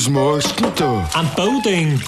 was 0.00 0.08
machst 0.08 0.58
du 0.58 0.64
denn 0.64 0.74
da? 0.76 1.10
Am 1.12 1.28
Bowding. 1.36 2.00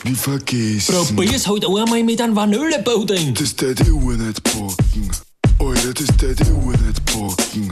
Kannst 0.00 0.04
mich 0.04 0.18
vergessen. 0.18 1.16
Probier's 1.16 1.46
halt 1.46 1.64
einmal 1.66 2.02
mit 2.02 2.20
einem 2.20 2.36
Vanillepudding. 2.36 3.34
Das 3.34 3.54
tät 3.54 3.80
ich 3.80 3.92
auch 3.92 4.00
nicht 4.00 4.42
packen. 4.42 5.10
Alter, 5.58 5.94
das 5.94 6.16
tät 6.16 6.40
ich 6.40 6.50
auch 6.50 6.70
nicht 6.70 7.04
packen. 7.06 7.70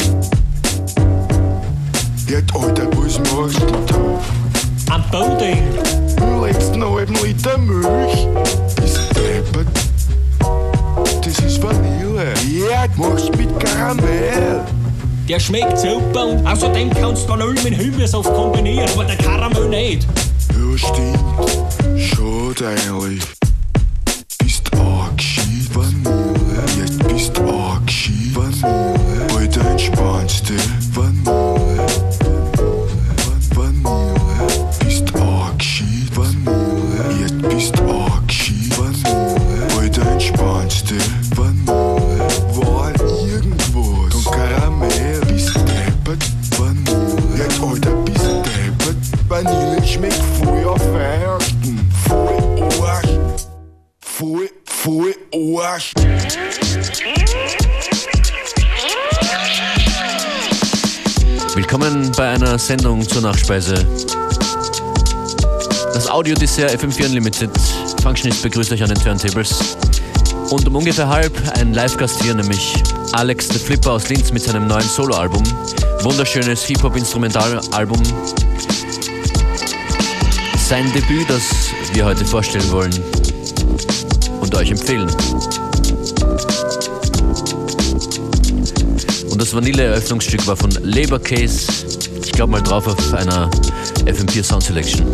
Jetzt, 2.29 2.55
Alter, 2.55 2.89
was 2.97 3.19
machst 3.19 3.61
du 3.61 3.77
da? 3.87 4.95
Am. 4.95 5.03
Du 5.11 6.45
legst 6.45 6.73
einen 6.73 6.85
halben 6.85 7.15
Liter 7.25 7.59
Milch. 7.59 8.27
Du 8.77 9.21
deppert? 9.21 9.67
Das 11.25 11.39
ist 11.41 11.63
Vanille. 11.63 12.35
Ja, 12.71 12.87
du 12.89 13.01
machst 13.01 13.35
mit 13.37 13.61
Karamell. 13.61 14.65
Der 15.29 15.39
schmeckt 15.39 15.79
super 15.79 16.27
und 16.27 16.47
außerdem 16.47 16.91
kannst 16.91 17.25
du 17.25 17.29
Vanille 17.31 17.61
mit 17.63 17.75
Himbeersaft 17.75 18.33
kombinieren, 18.33 18.89
aber 18.95 19.05
der 19.05 19.17
Karamell 19.17 19.69
nicht. 19.69 20.07
Ja, 20.55 20.79
stimmt. 20.79 21.68
Eigentlich. 22.61 23.38
Sendung 62.69 63.01
zur 63.09 63.23
Nachspeise. 63.23 63.75
Das 65.95 66.07
Audio-Dessert 66.07 66.71
FM4 66.79 67.07
Unlimited. 67.07 67.51
Functionist 68.03 68.43
begrüßt 68.43 68.71
euch 68.73 68.83
an 68.83 68.91
den 68.91 69.03
Turntables. 69.03 69.79
Und 70.51 70.69
um 70.69 70.77
ungefähr 70.77 71.09
halb 71.09 71.33
ein 71.57 71.73
Live-Gast 71.73 72.23
hier, 72.23 72.35
nämlich 72.35 72.75
Alex 73.13 73.49
the 73.49 73.59
Flipper 73.59 73.93
aus 73.93 74.11
Linz 74.11 74.33
mit 74.33 74.43
seinem 74.43 74.67
neuen 74.67 74.87
Soloalbum. 74.87 75.43
Wunderschönes 76.03 76.63
Hip-Hop-Instrumentalalbum. 76.65 78.03
Sein 80.69 80.93
Debüt, 80.93 81.31
das 81.31 81.45
wir 81.95 82.05
heute 82.05 82.27
vorstellen 82.27 82.71
wollen 82.71 82.93
und 84.43 84.55
euch 84.55 84.71
empfehlen. 84.71 85.09
Und 89.31 89.41
das 89.41 89.55
Vanille-Eröffnungsstück 89.55 90.47
war 90.47 90.57
von 90.57 90.71
Labor 90.83 91.19
Case. 91.19 91.88
Glaube 92.39 92.53
mal 92.53 92.63
drauf 92.63 92.87
auf 92.87 93.15
einer 93.15 93.51
FM4 94.07 94.45
Sound 94.45 94.63
Selection. 94.63 95.05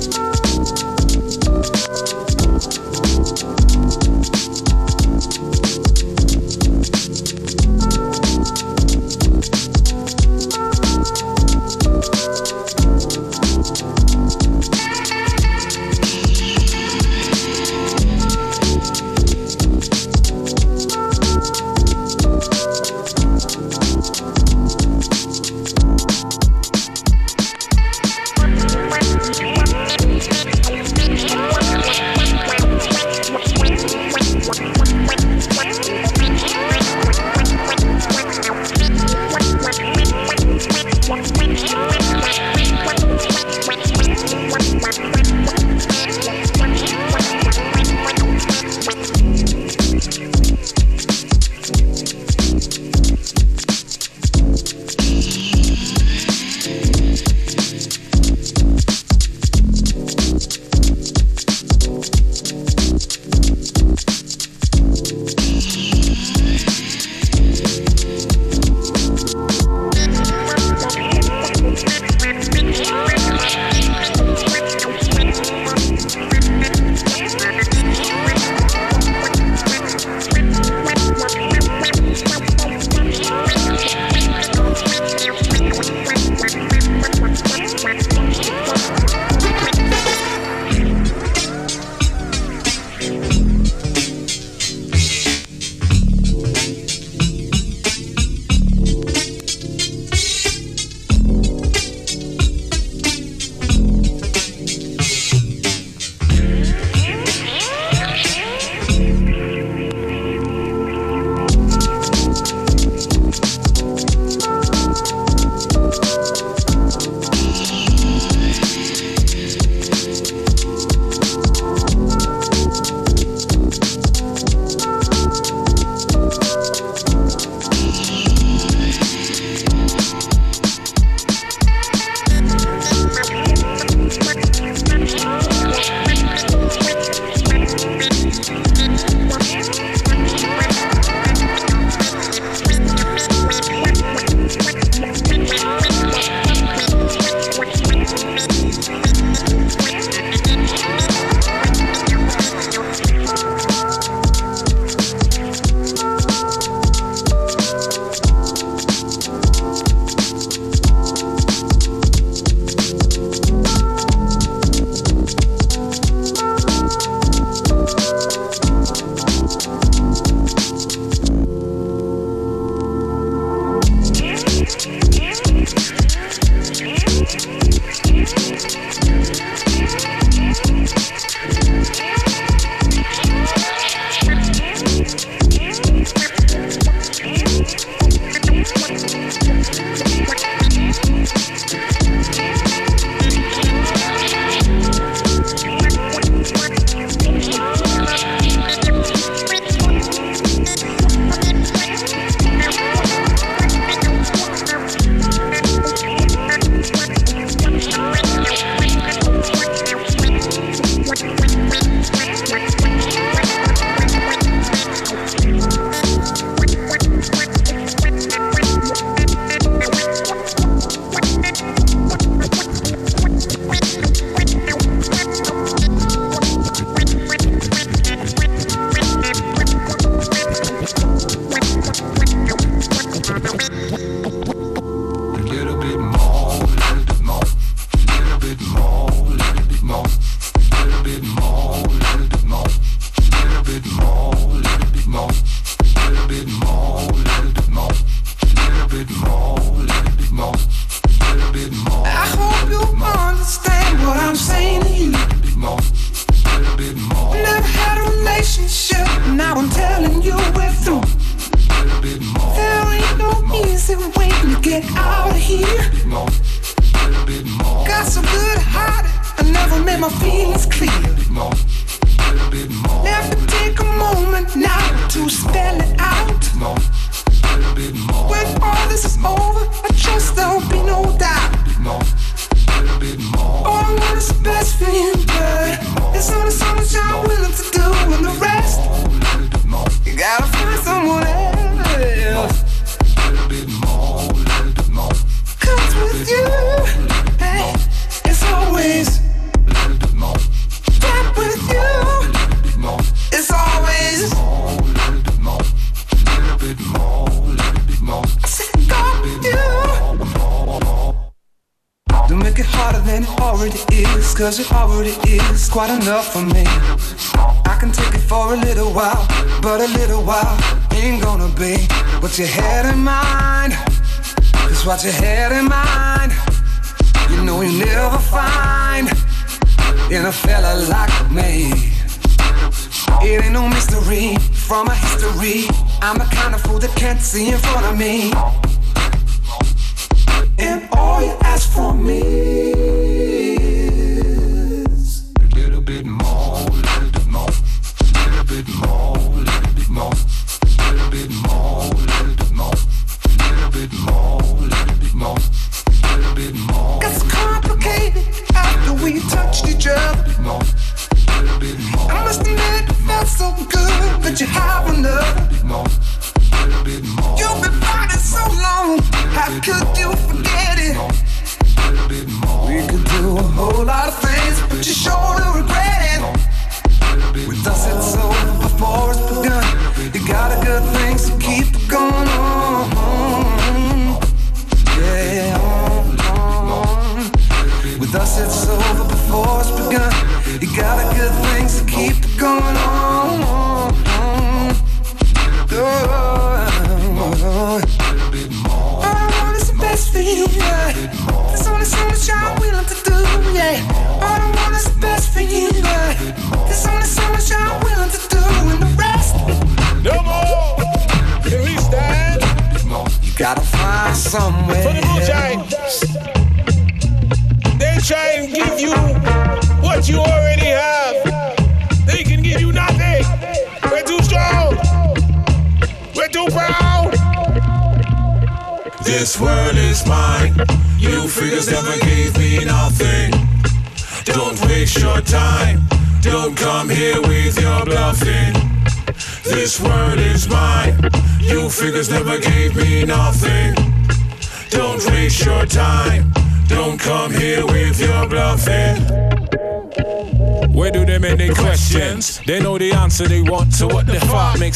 bit 248.95 249.11
more. 249.11 249.44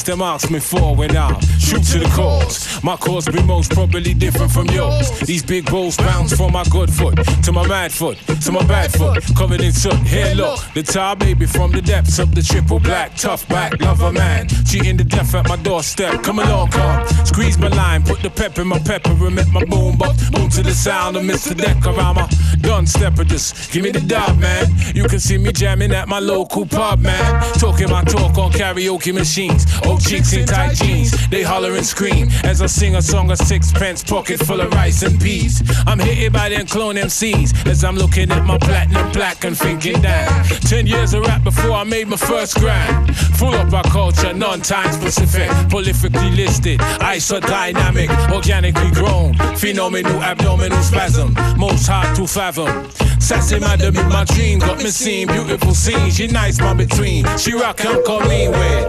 them 0.08 0.22
ask 0.22 0.50
me 0.50 0.58
for 0.58 0.96
when 0.96 1.14
I 1.14 1.38
shoot 1.58 1.82
to 1.92 1.98
the 1.98 2.10
cause. 2.16 2.82
My 2.82 2.96
cause 2.96 3.28
be 3.28 3.42
most 3.42 3.72
probably 3.72 4.14
different 4.14 4.50
from 4.50 4.66
yours. 4.68 5.10
These 5.20 5.42
big 5.42 5.66
balls 5.66 5.98
bounce 5.98 6.34
from 6.34 6.52
my 6.52 6.64
good 6.70 6.90
foot 6.90 7.16
to 7.44 7.52
my 7.52 7.66
mad 7.68 7.92
foot 7.92 8.16
to 8.48 8.52
my 8.52 8.64
bad 8.66 8.90
foot, 8.90 9.22
covered 9.36 9.60
in 9.60 9.72
soot. 9.72 9.98
Here, 10.06 10.34
look, 10.34 10.60
the 10.72 10.82
tar 10.82 11.14
baby 11.14 11.44
from 11.44 11.72
the 11.72 11.82
depths 11.82 12.18
of 12.18 12.34
the 12.34 12.42
triple 12.42 12.80
black, 12.80 13.14
tough 13.16 13.46
back, 13.48 13.78
lover 13.82 14.10
man. 14.10 14.48
Cheating 14.64 14.96
to 14.96 15.04
death 15.04 15.34
at 15.34 15.46
my 15.48 15.56
doorstep. 15.56 16.22
Come 16.22 16.38
along, 16.38 16.70
come. 16.70 17.06
Squeeze 17.26 17.58
my 17.58 17.68
line, 17.68 18.02
put 18.02 18.22
the 18.22 18.30
pep 18.30 18.58
in 18.58 18.66
my 18.66 18.78
pepper, 18.78 19.10
and 19.10 19.34
make 19.34 19.52
my 19.52 19.64
boom 19.64 19.98
box. 19.98 20.30
Boom 20.30 20.48
to 20.50 20.62
the 20.62 20.72
sound 20.72 21.16
of 21.16 21.22
Mr. 21.22 21.54
Decker. 21.56 21.90
I'm 21.90 22.16
a 22.16 22.28
done 22.60 22.86
stepper, 22.86 23.24
just 23.24 23.70
give 23.72 23.84
me 23.84 23.90
the 23.90 24.00
dub, 24.00 24.38
man. 24.38 24.66
You 24.94 25.04
can 25.04 25.20
see 25.20 25.36
me 25.36 25.52
jamming 25.52 25.92
at 25.92 26.08
my 26.08 26.18
local 26.18 26.64
pub, 26.64 27.00
man. 27.00 27.42
Talking 27.54 27.90
my 27.90 28.04
talk 28.04 28.38
on 28.38 28.52
karaoke 28.52 29.12
machines. 29.12 29.66
Oh, 29.84 29.98
Cheeks 29.99 30.33
in 30.33 30.47
tight 30.47 30.75
jeans. 30.75 31.28
They 31.28 31.43
holler 31.43 31.75
and 31.75 31.87
scream 31.87 32.28
as 32.45 32.62
I 32.62 32.67
sing 32.67 32.97
a 32.97 33.02
song 33.02 33.31
of 33.31 33.38
sixpence, 33.38 34.02
pocket 34.02 34.40
full 34.40 34.61
of 34.61 34.73
rice 34.73 35.02
and 35.02 35.21
peas. 35.21 35.62
I'm 35.87 35.99
hit 35.99 36.33
by 36.33 36.49
them 36.49 36.67
clone 36.67 36.97
MCs 36.97 37.67
as 37.67 37.85
I'm 37.85 37.97
looking 37.97 38.31
at 38.31 38.45
my 38.45 38.59
platinum 38.59 39.11
black 39.12 39.45
and 39.45 39.57
thinking 39.57 40.00
that 40.02 40.28
Ten 40.69 40.87
years 40.87 41.14
of 41.14 41.23
rap 41.23 41.43
before 41.45 41.73
I 41.73 41.85
made 41.85 42.09
my 42.09 42.17
first 42.17 42.57
grind. 42.57 43.17
Full 43.37 43.55
of 43.55 43.73
our 43.73 43.83
culture, 43.85 44.33
non-time 44.33 44.93
specific, 44.93 45.49
prolifically 45.69 46.35
listed, 46.37 46.81
isodynamic, 47.00 48.11
organically 48.33 48.90
grown, 48.90 49.35
phenomenal 49.57 50.23
abdominal 50.23 50.83
spasm, 50.83 51.35
most 51.57 51.87
hard 51.87 52.14
to 52.17 52.26
fathom. 52.26 52.90
Sassy 53.21 53.59
madam 53.59 53.97
in 53.97 54.09
my 54.09 54.25
dream 54.25 54.59
got 54.59 54.78
me 54.78 54.90
seeing 54.90 55.26
beautiful 55.26 55.75
scenes. 55.75 56.17
She 56.17 56.26
nice 56.26 56.61
my 56.61 56.75
between, 56.75 57.25
she 57.37 57.55
rock 57.55 57.85
and 57.85 58.05
call 58.05 58.21
me 58.21 58.49
with. 58.49 58.88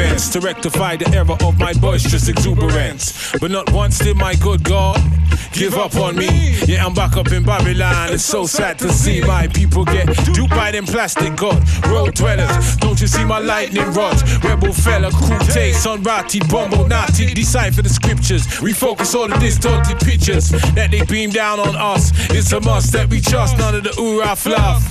events 0.00 0.28
to 0.30 0.40
rectify 0.40 0.96
the 0.96 1.08
error 1.14 1.36
of 1.44 1.58
my 1.58 1.72
boisterous 1.74 2.28
exuberance. 2.28 3.32
But 3.40 3.50
not 3.50 3.70
once 3.72 3.98
did 3.98 4.16
my 4.16 4.34
good 4.36 4.62
God 4.64 4.98
give 5.52 5.74
up 5.74 5.94
on 5.96 6.16
me. 6.16 6.58
Yeah, 6.66 6.84
I'm 6.84 6.94
back 6.94 7.16
up 7.16 7.30
in 7.32 7.42
Babylon. 7.42 8.12
It's 8.12 8.24
so 8.24 8.46
sad 8.46 8.78
to 8.80 8.90
see 8.90 9.20
my 9.20 9.46
people 9.48 9.84
get 9.84 10.06
duped 10.34 10.50
by 10.50 10.70
them 10.70 10.86
plastic 10.86 11.36
god 11.36 11.62
road 11.86 12.14
dwellers. 12.14 12.76
Don't 12.76 13.00
you 13.00 13.06
see 13.06 13.24
my 13.24 13.38
lightning 13.38 13.90
rods? 13.92 14.22
Rebel 14.44 14.72
fella, 14.72 15.10
cool 15.10 15.38
taste, 15.46 15.86
unratty, 15.86 16.40
bumble, 16.50 16.86
natty, 16.86 17.34
Decipher 17.34 17.82
the 17.82 17.88
scriptures, 17.88 18.46
refocus 18.60 19.14
all 19.14 19.28
the 19.28 19.36
distorted 19.38 19.98
pictures 20.00 20.50
that 20.74 20.90
they 20.90 21.04
beam 21.04 21.30
down 21.30 21.60
on 21.60 21.74
us. 21.76 22.12
It's 22.30 22.52
a 22.52 22.60
must 22.60 22.92
that 22.92 23.08
we 23.08 23.20
trust 23.20 23.58
none 23.58 23.74
of 23.74 23.84
the 23.84 23.90
oorah 23.90 24.36
fluff. 24.36 24.82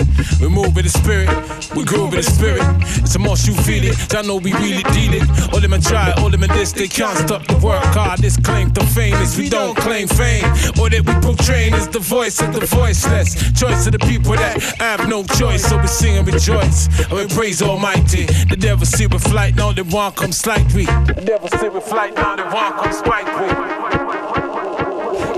We 0.41 0.49
move 0.49 0.75
with 0.75 0.85
the 0.85 0.91
spirit, 0.91 1.29
we 1.75 1.83
groove 1.83 2.11
with 2.11 2.25
the 2.25 2.31
spirit. 2.31 2.63
It's 3.01 3.15
a 3.15 3.19
must 3.19 3.47
you 3.47 3.53
feel 3.53 3.83
it. 3.83 4.15
I 4.15 4.21
know 4.21 4.37
we 4.37 4.53
really 4.53 4.83
do 4.93 4.98
it. 5.07 5.53
All 5.53 5.59
them 5.59 5.73
a 5.73 5.79
try, 5.79 6.11
all 6.17 6.29
them 6.29 6.43
a 6.43 6.47
this, 6.47 6.71
they 6.71 6.87
can't 6.87 7.17
stop 7.17 7.45
the 7.47 7.57
work 7.57 7.83
hard. 7.95 8.19
This 8.19 8.37
claim 8.37 8.71
to 8.73 8.85
fame 8.85 9.15
is 9.15 9.37
we 9.37 9.49
don't 9.49 9.75
claim 9.77 10.07
fame. 10.07 10.45
Or 10.79 10.89
that 10.89 11.03
we 11.05 11.13
portray 11.21 11.69
is 11.71 11.87
the 11.87 11.99
voice 11.99 12.41
of 12.41 12.53
the 12.53 12.65
voiceless. 12.65 13.35
Choice 13.53 13.85
of 13.87 13.93
the 13.93 13.99
people 13.99 14.33
that 14.33 14.61
have 14.79 15.07
no 15.07 15.23
choice. 15.23 15.65
So 15.67 15.77
we 15.77 15.87
sing 15.87 16.17
and 16.17 16.27
rejoice. 16.27 16.87
And 17.09 17.13
we 17.13 17.27
praise 17.27 17.61
Almighty. 17.61 18.25
The 18.25 18.57
devil 18.57 18.85
see 18.85 19.07
with 19.07 19.23
flight, 19.23 19.55
now 19.55 19.71
they 19.71 19.83
want 19.83 20.15
come 20.15 20.31
slight 20.31 20.71
we. 20.73 20.85
The 20.85 21.23
devil 21.25 21.49
see 21.49 21.69
with 21.69 21.83
flight, 21.83 22.15
now 22.15 22.35
they 22.35 22.43
want 22.43 22.75
come 22.77 22.93
we. 23.39 23.47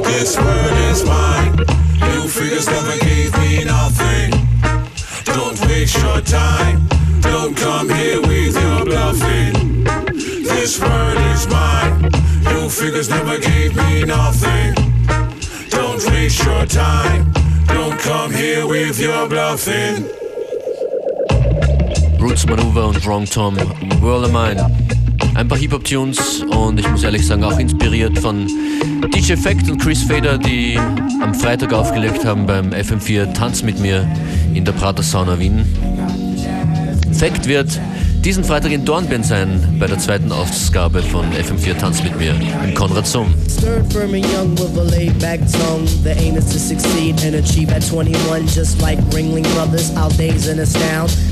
This 0.04 0.38
word 0.38 0.78
is 0.92 1.04
mine. 1.04 1.58
You 2.14 2.28
figures 2.28 2.68
never 2.68 2.98
gave 3.00 3.34
me 3.40 3.64
nothing. 3.64 4.32
Don't 5.26 5.60
waste 5.68 5.98
your 6.02 6.22
time. 6.22 7.01
Don't 7.22 7.56
come 7.56 7.90
here 7.90 8.22
with 8.22 8.56
your 8.56 8.86
bluffing. 8.86 9.84
This 10.44 10.80
word 10.80 11.18
is 11.34 11.48
mine. 11.50 12.10
You 12.50 12.70
figures 12.70 13.10
never 13.10 13.38
gave 13.40 13.76
me 13.76 14.04
nothing. 14.04 14.74
Don't 15.70 16.04
waste 16.12 16.44
your 16.44 16.66
time. 16.66 17.32
Don't 17.68 18.00
come 18.00 18.32
here 18.34 18.68
with 18.68 19.00
your 19.00 19.28
bluffing. 19.28 20.06
Roots 22.20 22.46
Maneuver 22.46 22.88
und 22.88 23.06
Wrong 23.06 23.26
Tom, 23.26 23.58
World 24.02 24.26
of 24.26 24.32
Mine. 24.32 24.60
Ein 25.34 25.48
paar 25.48 25.58
Hip-Hop-Tunes 25.58 26.44
und 26.44 26.80
ich 26.80 26.90
muss 26.90 27.04
ehrlich 27.04 27.26
sagen, 27.26 27.44
auch 27.44 27.58
inspiriert 27.58 28.20
von 28.20 28.48
DJ 29.14 29.36
Fact 29.36 29.70
und 29.70 29.82
Chris 29.82 30.04
Fader, 30.04 30.38
die 30.38 30.78
am 31.22 31.34
Freitag 31.34 31.74
aufgelegt 31.74 32.26
haben 32.26 32.46
beim 32.46 32.72
FM4 32.72 33.34
Tanz 33.34 33.64
mit 33.64 33.80
mir 33.80 34.08
in 34.54 34.66
der 34.66 34.74
Prater 34.74 35.04
Sauna 35.04 35.40
Wien. 35.40 35.66
Fact 37.14 37.48
wird 37.48 37.80
diesen 38.24 38.44
Freitag 38.44 38.72
in 38.72 38.86
Dornbirn 38.86 39.24
sein 39.24 39.78
bei 39.80 39.88
der 39.88 39.98
zweiten 39.98 40.32
Ausgabe 40.32 41.02
von 41.02 41.26
FM4 41.32 41.78
Tanz 41.78 42.04
mit 42.04 42.18
mir 42.18 42.36
im 42.64 42.74
Konrad 42.74 43.08
Zoom. 43.08 43.34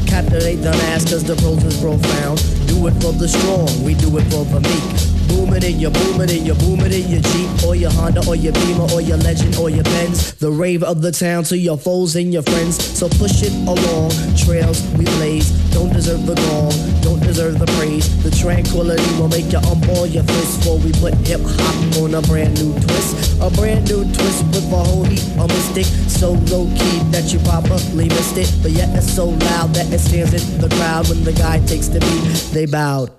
Stirred 0.09 0.25
firm 0.25 0.33
and 0.33 0.33
young 0.33 0.33
with 0.33 0.33
a 0.33 0.39
laid 0.39 0.39
back 0.39 0.39
tongue. 0.39 0.39
The 0.39 0.39
aim 0.39 0.49
is 0.49 0.49
to 0.49 0.49
succeed 0.49 0.49
and 0.49 0.49
achieve 0.49 0.49
at 0.49 0.49
21, 0.49 0.49
just 0.49 0.49
like 0.49 0.49
Ringling 0.49 0.49
Brothers. 0.49 0.49
Our 0.49 0.49
days 0.49 0.49
in 0.49 0.49
astound. 0.49 0.49
Captivate 0.49 0.55
the 0.55 0.71
mass 0.71 1.03
cause 1.09 1.23
the 1.23 1.35
pros 1.35 1.63
is 1.63 1.81
profound. 1.81 2.39
Do 2.67 2.87
it 2.87 2.93
for 3.01 3.13
the 3.13 3.27
strong, 3.27 3.83
we 3.83 3.93
do 3.95 4.17
it 4.17 4.25
for 4.31 4.45
the 4.45 4.59
meek. 4.59 5.19
Boom 5.29 5.53
it 5.53 5.63
in 5.63 5.79
your 5.79 5.91
boom 5.91 6.21
it 6.21 6.31
in 6.31 6.43
your 6.43 6.55
boom 6.55 6.79
it 6.81 6.91
in 6.91 7.07
your 7.07 7.21
Jeep 7.21 7.63
or 7.63 7.75
your 7.75 7.91
Honda 7.91 8.25
or 8.27 8.35
your 8.35 8.51
Beamer 8.53 8.91
or 8.91 9.01
your 9.01 9.17
Legend 9.17 9.55
or 9.57 9.69
your 9.69 9.83
Benz. 9.83 10.33
The 10.35 10.51
rave 10.51 10.83
of 10.83 11.01
the 11.01 11.11
town 11.11 11.43
to 11.45 11.57
your 11.57 11.77
foes 11.77 12.15
and 12.15 12.33
your 12.33 12.41
friends. 12.41 12.83
So 12.97 13.07
push 13.07 13.43
it 13.43 13.53
along. 13.69 14.09
Trails 14.35 14.81
we 14.97 15.05
blaze. 15.21 15.51
Don't 15.69 15.93
deserve 15.93 16.25
the 16.25 16.33
gong. 16.33 16.73
Don't 17.01 17.21
deserve 17.21 17.59
the 17.59 17.67
praise. 17.77 18.09
The 18.23 18.31
tranquility 18.31 19.05
will 19.21 19.29
make 19.29 19.51
you 19.51 19.59
ump 19.59 19.87
all 19.89 20.07
your 20.07 20.23
fists 20.23 20.57
before 20.57 20.79
we 20.79 20.91
put 20.93 21.13
hip 21.27 21.41
hop 21.45 22.01
on 22.01 22.15
a 22.15 22.21
brand 22.23 22.57
new 22.57 22.73
twist. 22.81 23.37
A 23.39 23.49
brand 23.51 23.87
new 23.87 24.03
twist 24.09 24.43
with 24.49 24.65
a 24.73 24.81
whole 24.81 25.03
heap 25.05 25.21
of 25.37 25.47
mystic. 25.49 25.85
So 26.09 26.33
low 26.49 26.65
key 26.73 26.99
that 27.13 27.31
you 27.31 27.39
probably 27.45 28.09
missed 28.09 28.37
it. 28.37 28.49
But 28.63 28.71
yet 28.71 28.89
it's 28.97 29.13
so 29.13 29.29
loud 29.29 29.77
that 29.77 29.93
it 29.93 29.98
stands 29.99 30.33
in 30.33 30.61
the 30.61 30.69
crowd 30.75 31.09
when 31.09 31.23
the 31.23 31.33
guy 31.33 31.59
takes 31.65 31.87
the 31.87 31.99
beat. 31.99 32.53
They 32.53 32.65
bowed. 32.65 33.11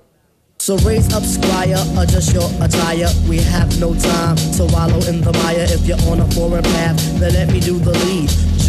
So 0.59 0.77
raise 0.79 1.13
up, 1.15 1.23
squire, 1.23 1.83
adjust 1.97 2.35
your 2.35 2.49
attire. 2.61 3.09
We 3.29 3.39
have 3.39 3.81
no 3.81 3.95
time 3.95 4.37
to 4.37 4.69
wallow 4.73 5.01
in 5.09 5.21
the 5.21 5.33
mire. 5.33 5.67
If 5.69 5.87
you're 5.87 6.01
on 6.11 6.21
a 6.21 6.31
foreign 6.33 6.63
path, 6.63 6.99
then 7.19 7.33
let 7.33 7.49
me 7.49 7.61
do 7.61 7.79
the 7.79 7.93
lead. 7.93 8.50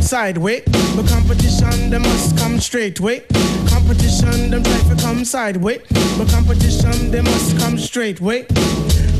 Come 0.00 0.06
sideways. 0.06 0.62
But 0.96 1.06
competition, 1.08 1.90
they 1.90 1.98
must 1.98 2.36
come 2.38 2.58
straight 2.58 3.00
way. 3.00 3.20
Competition, 3.68 4.50
them 4.50 4.62
try 4.62 4.78
to 4.88 5.02
come 5.02 5.24
sideways. 5.24 5.82
But 6.16 6.28
competition, 6.30 7.10
they 7.10 7.20
must 7.20 7.58
come 7.58 7.76
straight 7.76 8.18
way. 8.20 8.46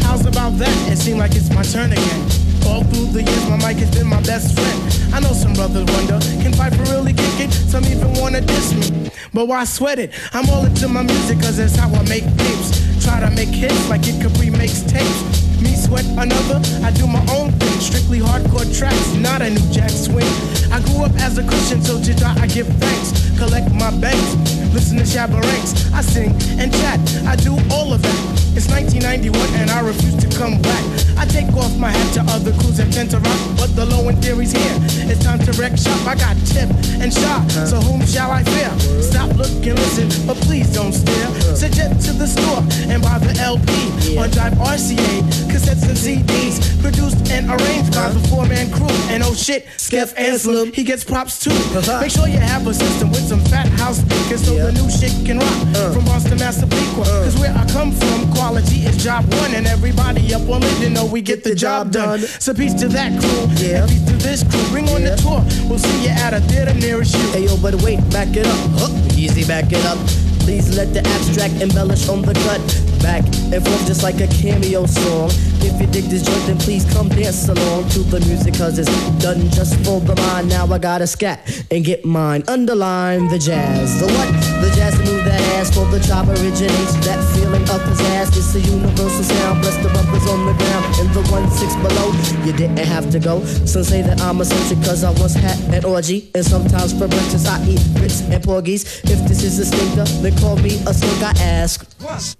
How's 0.01 0.25
about 0.25 0.57
that? 0.59 0.75
It 0.91 0.97
seems 0.97 1.19
like 1.19 1.35
it's 1.35 1.51
my 1.51 1.63
turn 1.63 1.93
again. 1.93 2.21
All 2.67 2.83
through 2.85 3.13
the 3.13 3.23
years, 3.23 3.49
my 3.51 3.57
mic 3.57 3.77
has 3.79 3.95
been 3.95 4.07
my 4.07 4.23
best 4.23 4.55
friend. 4.55 5.15
I 5.15 5.21
know 5.21 5.33
some 5.33 5.53
brothers 5.53 5.85
wonder, 5.85 6.19
can 6.41 6.53
Piper 6.53 6.83
really 6.93 7.13
kick 7.13 7.41
it? 7.41 7.53
Some 7.53 7.85
even 7.85 8.15
wanna 8.15 8.41
diss 8.41 8.73
me. 8.73 9.11
But 9.35 9.49
why 9.49 9.65
sweat 9.65 9.99
it? 9.99 10.13
I'm 10.33 10.49
all 10.49 10.65
into 10.65 10.89
my 10.89 11.03
music, 11.03 11.41
cause 11.41 11.59
that's 11.59 11.77
how 11.77 11.93
I 11.93 12.03
make 12.09 12.25
tapes. 12.25 13.05
Try 13.05 13.21
to 13.21 13.31
make 13.31 13.49
hits 13.49 13.89
like 13.91 14.07
it 14.09 14.21
Capri 14.23 14.49
makes 14.49 14.81
tapes. 14.83 15.50
Me 15.61 15.77
sweat 15.77 16.07
another, 16.17 16.61
I 16.85 16.91
do 16.93 17.07
my 17.07 17.21
own 17.31 17.53
thing. 17.53 17.81
Strictly 17.81 18.19
hardcore 18.19 18.67
tracks, 18.77 19.15
not 19.15 19.43
a 19.43 19.51
new 19.51 19.73
jack 19.73 19.91
swing. 19.91 20.27
I 20.73 20.81
grew 20.81 21.05
up 21.05 21.13
as 21.21 21.39
a 21.39 21.45
Christian, 21.45 21.83
so 21.83 22.01
to 22.01 22.13
I 22.41 22.47
give 22.47 22.67
thanks. 22.79 23.13
Collect 23.39 23.73
my 23.73 23.91
banks, 24.01 24.35
listen 24.73 24.99
to 24.99 25.05
Shabba 25.05 25.41
Ranks. 25.41 25.93
I 25.93 26.03
sing 26.03 26.31
and 26.59 26.73
chat, 26.73 27.01
I 27.27 27.37
do 27.37 27.57
all 27.71 27.93
of 27.93 28.03
that. 28.03 28.41
It's 28.57 28.67
1991 28.67 29.39
and 29.63 29.71
I 29.71 29.81
refuse 29.81 30.17
to 30.17 30.29
come 30.37 30.61
back. 30.61 30.85
I 31.17 31.25
take 31.25 31.49
off 31.55 31.77
my 31.79 31.89
hat 31.89 32.15
to 32.15 32.23
other 32.33 32.53
crews 32.59 32.79
that 32.79 32.93
tend 32.93 33.11
to 33.13 33.19
rock, 33.21 33.41
but 33.57 33.71
the 33.77 33.87
low 33.87 34.09
end 34.09 34.23
theory's 34.23 34.53
here. 34.53 34.77
It's 35.07 35.23
time 35.23 35.39
to 35.47 35.53
wreck 35.55 35.79
shop. 35.79 35.97
I 36.07 36.17
got 36.17 36.37
tip 36.51 36.69
and 36.99 37.13
shot, 37.15 37.47
so 37.51 37.79
whom 37.81 38.05
shall 38.05 38.31
I 38.31 38.43
fear? 38.43 38.71
Stop, 39.01 39.37
look, 39.37 39.55
and 39.65 39.79
listen, 39.79 40.27
but 40.27 40.37
please 40.45 40.67
don't 40.75 40.93
stare. 40.93 41.31
Suggest 41.55 42.00
store 42.31 42.63
and 42.91 43.03
buy 43.03 43.19
the 43.19 43.35
LP 43.41 44.17
on 44.19 44.31
Jive 44.31 44.55
RCA, 44.55 45.23
cassettes 45.51 45.87
and 45.89 45.97
CDs, 45.99 46.59
produced 46.83 47.31
and 47.31 47.51
arranged 47.51 47.93
by 47.93 48.09
the 48.11 48.21
four 48.29 48.47
man 48.47 48.71
crew. 48.71 48.89
And 49.11 49.23
oh 49.23 49.35
shit, 49.35 49.67
Skeff 49.77 50.17
Anselm, 50.19 50.73
he 50.73 50.85
gets 50.85 51.05
props 51.05 51.39
too. 51.39 51.51
Uh-huh. 51.51 52.01
Make 52.01 52.11
sure 52.11 52.29
you 52.29 52.39
have 52.39 52.67
a 52.67 52.75
system 52.75 53.11
with 53.11 53.27
some 53.27 53.41
fat 53.47 53.69
house 53.79 53.99
speakers 53.99 54.45
so 54.47 54.55
the 54.55 54.73
new 54.73 54.89
shit 54.91 55.13
can 55.27 55.39
rock. 55.39 55.77
Uh. 55.77 55.93
From 55.93 56.05
Boston, 56.05 56.39
Massapequa, 56.39 57.03
uh. 57.03 57.25
cause 57.25 57.39
where 57.39 57.53
I 57.55 57.67
come 57.71 57.93
from, 57.93 58.31
quality 58.33 58.87
is 58.87 59.03
job 59.03 59.25
one, 59.35 59.55
and 59.55 59.67
everybody 59.67 60.33
up 60.35 60.49
on 60.49 60.63
it, 60.63 60.81
you 60.81 60.91
know 60.91 61.07
we 61.07 61.21
get 61.21 61.45
the 61.45 61.55
job 61.55 61.91
done. 61.93 62.21
So 62.21 62.55
peace 62.55 62.75
to 62.75 62.89
that 62.89 63.13
crew, 63.21 63.47
Yeah. 63.67 63.83
and 63.83 63.91
peace 63.91 64.05
to 64.07 64.17
this 64.17 64.43
crew. 64.45 64.63
Bring 64.71 64.89
on 64.91 65.03
the 65.03 65.17
tour, 65.17 65.43
we'll 65.69 65.79
see 65.79 66.05
you 66.05 66.11
at 66.11 66.35
a 66.35 66.41
theater 66.41 66.75
nearest 66.75 67.15
you. 67.17 67.27
Hey 67.31 67.45
yo, 67.47 67.57
but 67.59 67.75
wait, 67.83 67.99
back 68.11 68.29
it 68.37 68.47
up. 68.47 68.59
Huh, 68.79 68.89
Easy, 69.17 69.45
back 69.45 69.71
it 69.73 69.85
up. 69.85 69.99
Please 70.41 70.77
let 70.77 70.93
the 70.93 71.01
abstract 71.07 71.55
embellish 71.63 72.09
on 72.09 72.23
the 72.23 72.35
cut. 72.35 72.90
Back 73.01 73.25
and 73.53 73.65
forth 73.65 73.87
just 73.87 74.03
like 74.03 74.21
a 74.21 74.27
cameo 74.29 74.87
song. 74.87 75.31
If 75.63 75.81
you 75.81 75.87
dig 75.87 76.05
this 76.05 76.23
joint, 76.23 76.47
then 76.47 76.59
please 76.59 76.85
come 76.93 77.09
dance 77.09 77.49
along 77.49 77.89
to 77.91 78.01
the 78.01 78.21
music, 78.21 78.55
cause 78.55 78.79
it's 78.79 78.91
done 79.19 79.51
just 79.51 79.75
for 79.85 80.01
the 80.01 80.15
mind. 80.17 80.49
Now 80.49 80.67
I 80.67 80.79
gotta 80.79 81.07
scat 81.07 81.65
and 81.71 81.85
get 81.85 82.05
mine. 82.05 82.45
Underline 82.49 83.29
the 83.29 83.39
jazz. 83.39 84.01
The 84.01 84.07
what? 84.07 84.29
The 84.63 84.73
jazz 84.77 84.95
to 84.99 85.05
move 85.05 85.25
that 85.25 85.41
ass 85.57 85.75
for 85.75 85.85
the 85.87 86.01
chop 86.01 86.29
originates. 86.29 86.95
That 87.07 87.21
feeling 87.35 87.63
of 87.63 87.81
pizzazz. 87.83 88.37
It's 88.37 88.55
a 88.55 88.61
universal 88.61 89.25
sound. 89.25 89.61
Bless 89.61 89.77
the 89.77 89.89
brothers 89.89 90.27
on 90.29 90.47
the 90.47 90.55
ground 90.55 90.85
in 91.01 91.09
the 91.13 91.23
one 91.31 91.51
six 91.51 91.75
below. 91.77 92.13
You 92.45 92.53
didn't 92.53 92.85
have 92.85 93.11
to 93.11 93.19
go. 93.19 93.45
Some 93.65 93.85
say 93.85 94.03
that 94.03 94.21
I'm 94.21 94.41
eccentric 94.41 94.85
cause 94.85 95.05
I 95.05 95.11
once 95.21 95.35
had 95.35 95.59
an 95.75 95.85
orgy. 95.85 96.31
And 96.35 96.45
sometimes 96.45 96.93
for 96.93 97.09
breakfast 97.09 97.47
I 97.49 97.63
eat 97.65 97.81
grits 97.97 98.23
and 98.23 98.43
porgies. 98.43 99.01
If 99.05 99.27
this 99.29 99.43
is 99.43 99.59
a 99.59 99.65
stinker, 99.65 100.05
then 100.23 100.37
call 100.39 100.57
me 100.57 100.77
a 100.87 100.95
skunk. 100.95 101.23
I 101.23 101.33
ask. 101.43 102.40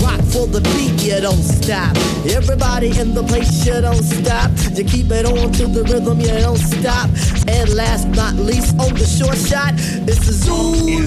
rock 0.00 0.20
for 0.32 0.46
the 0.46 0.60
beat, 0.74 0.96
you 1.02 1.20
don't 1.20 1.42
stop. 1.42 1.96
Everybody 2.26 2.88
in 2.98 3.14
the 3.14 3.22
place, 3.22 3.66
you 3.66 3.80
don't 3.80 4.02
stop. 4.02 4.50
You 4.72 4.84
keep 4.84 5.10
it 5.10 5.26
on 5.26 5.52
to 5.52 5.66
the 5.66 5.82
rhythm, 5.84 6.20
you 6.20 6.34
don't 6.40 6.58
stop. 6.58 7.10
And 7.48 7.68
last 7.74 8.08
not 8.16 8.34
least, 8.34 8.78
on 8.80 8.94
the 8.94 9.06
short 9.06 9.36
shot, 9.36 9.74
it's 10.08 10.26
the 10.26 10.32
Zulu 10.32 11.04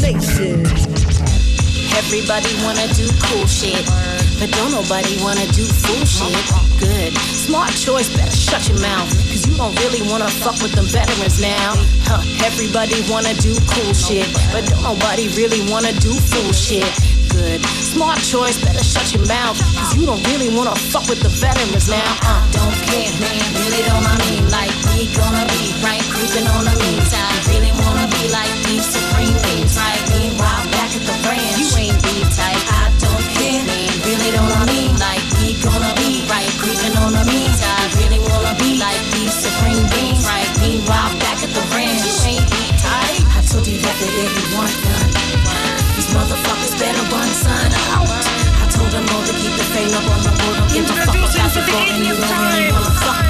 Nation. 0.00 0.66
Everybody 1.96 2.50
wanna 2.64 2.88
do 2.96 3.06
cool 3.28 3.46
shit, 3.46 3.84
but 4.40 4.50
don't 4.56 4.72
nobody 4.72 5.12
wanna 5.22 5.46
do 5.52 5.64
fool 5.64 6.04
shit. 6.04 6.44
Good. 6.80 7.12
Smart 7.46 7.70
choice, 7.74 8.08
better 8.16 8.34
shut 8.34 8.68
your 8.68 8.80
mouth. 8.80 9.08
Cause 9.28 9.46
you 9.46 9.56
don't 9.56 9.76
really 9.80 10.02
wanna 10.10 10.28
fuck 10.42 10.56
with 10.62 10.72
them 10.72 10.86
veterans 10.86 11.40
now. 11.40 11.76
Huh, 12.08 12.22
everybody 12.44 13.00
wanna 13.08 13.34
do 13.40 13.54
cool 13.68 13.92
shit, 13.92 14.26
but 14.52 14.64
don't 14.66 14.82
nobody 14.82 15.28
really 15.36 15.60
wanna 15.70 15.92
do 16.00 16.12
fool 16.12 16.52
shit 16.52 17.11
good. 17.32 17.60
Smart 17.66 18.18
choice, 18.20 18.60
better 18.62 18.84
shut 18.84 19.12
your 19.12 19.26
mouth. 19.26 19.58
Cause 19.76 19.96
you 19.96 20.06
don't 20.06 20.22
really 20.28 20.54
wanna 20.54 20.74
fuck 20.92 21.08
with 21.08 21.20
the 21.20 21.28
veterans 21.28 21.88
now. 21.88 22.04
Uh, 22.22 22.40
don't 22.52 22.76
care, 22.88 23.12
man, 23.20 23.42
really 23.58 23.82
don't 23.88 24.04
I 24.04 24.14
mean 24.24 24.44
like 24.50 24.72
we 24.92 25.08
gonna 25.16 25.44
be 25.48 25.72
right 25.82 26.04
creeping 26.12 26.46
on 26.46 26.64
the 26.64 26.74
mean 26.80 27.02
side. 27.08 27.46
Really 27.48 27.72
wanna 27.80 28.06
be 28.08 28.28
like 28.28 28.61
about 51.72 51.88
the 51.98 52.14
vote, 52.20 52.71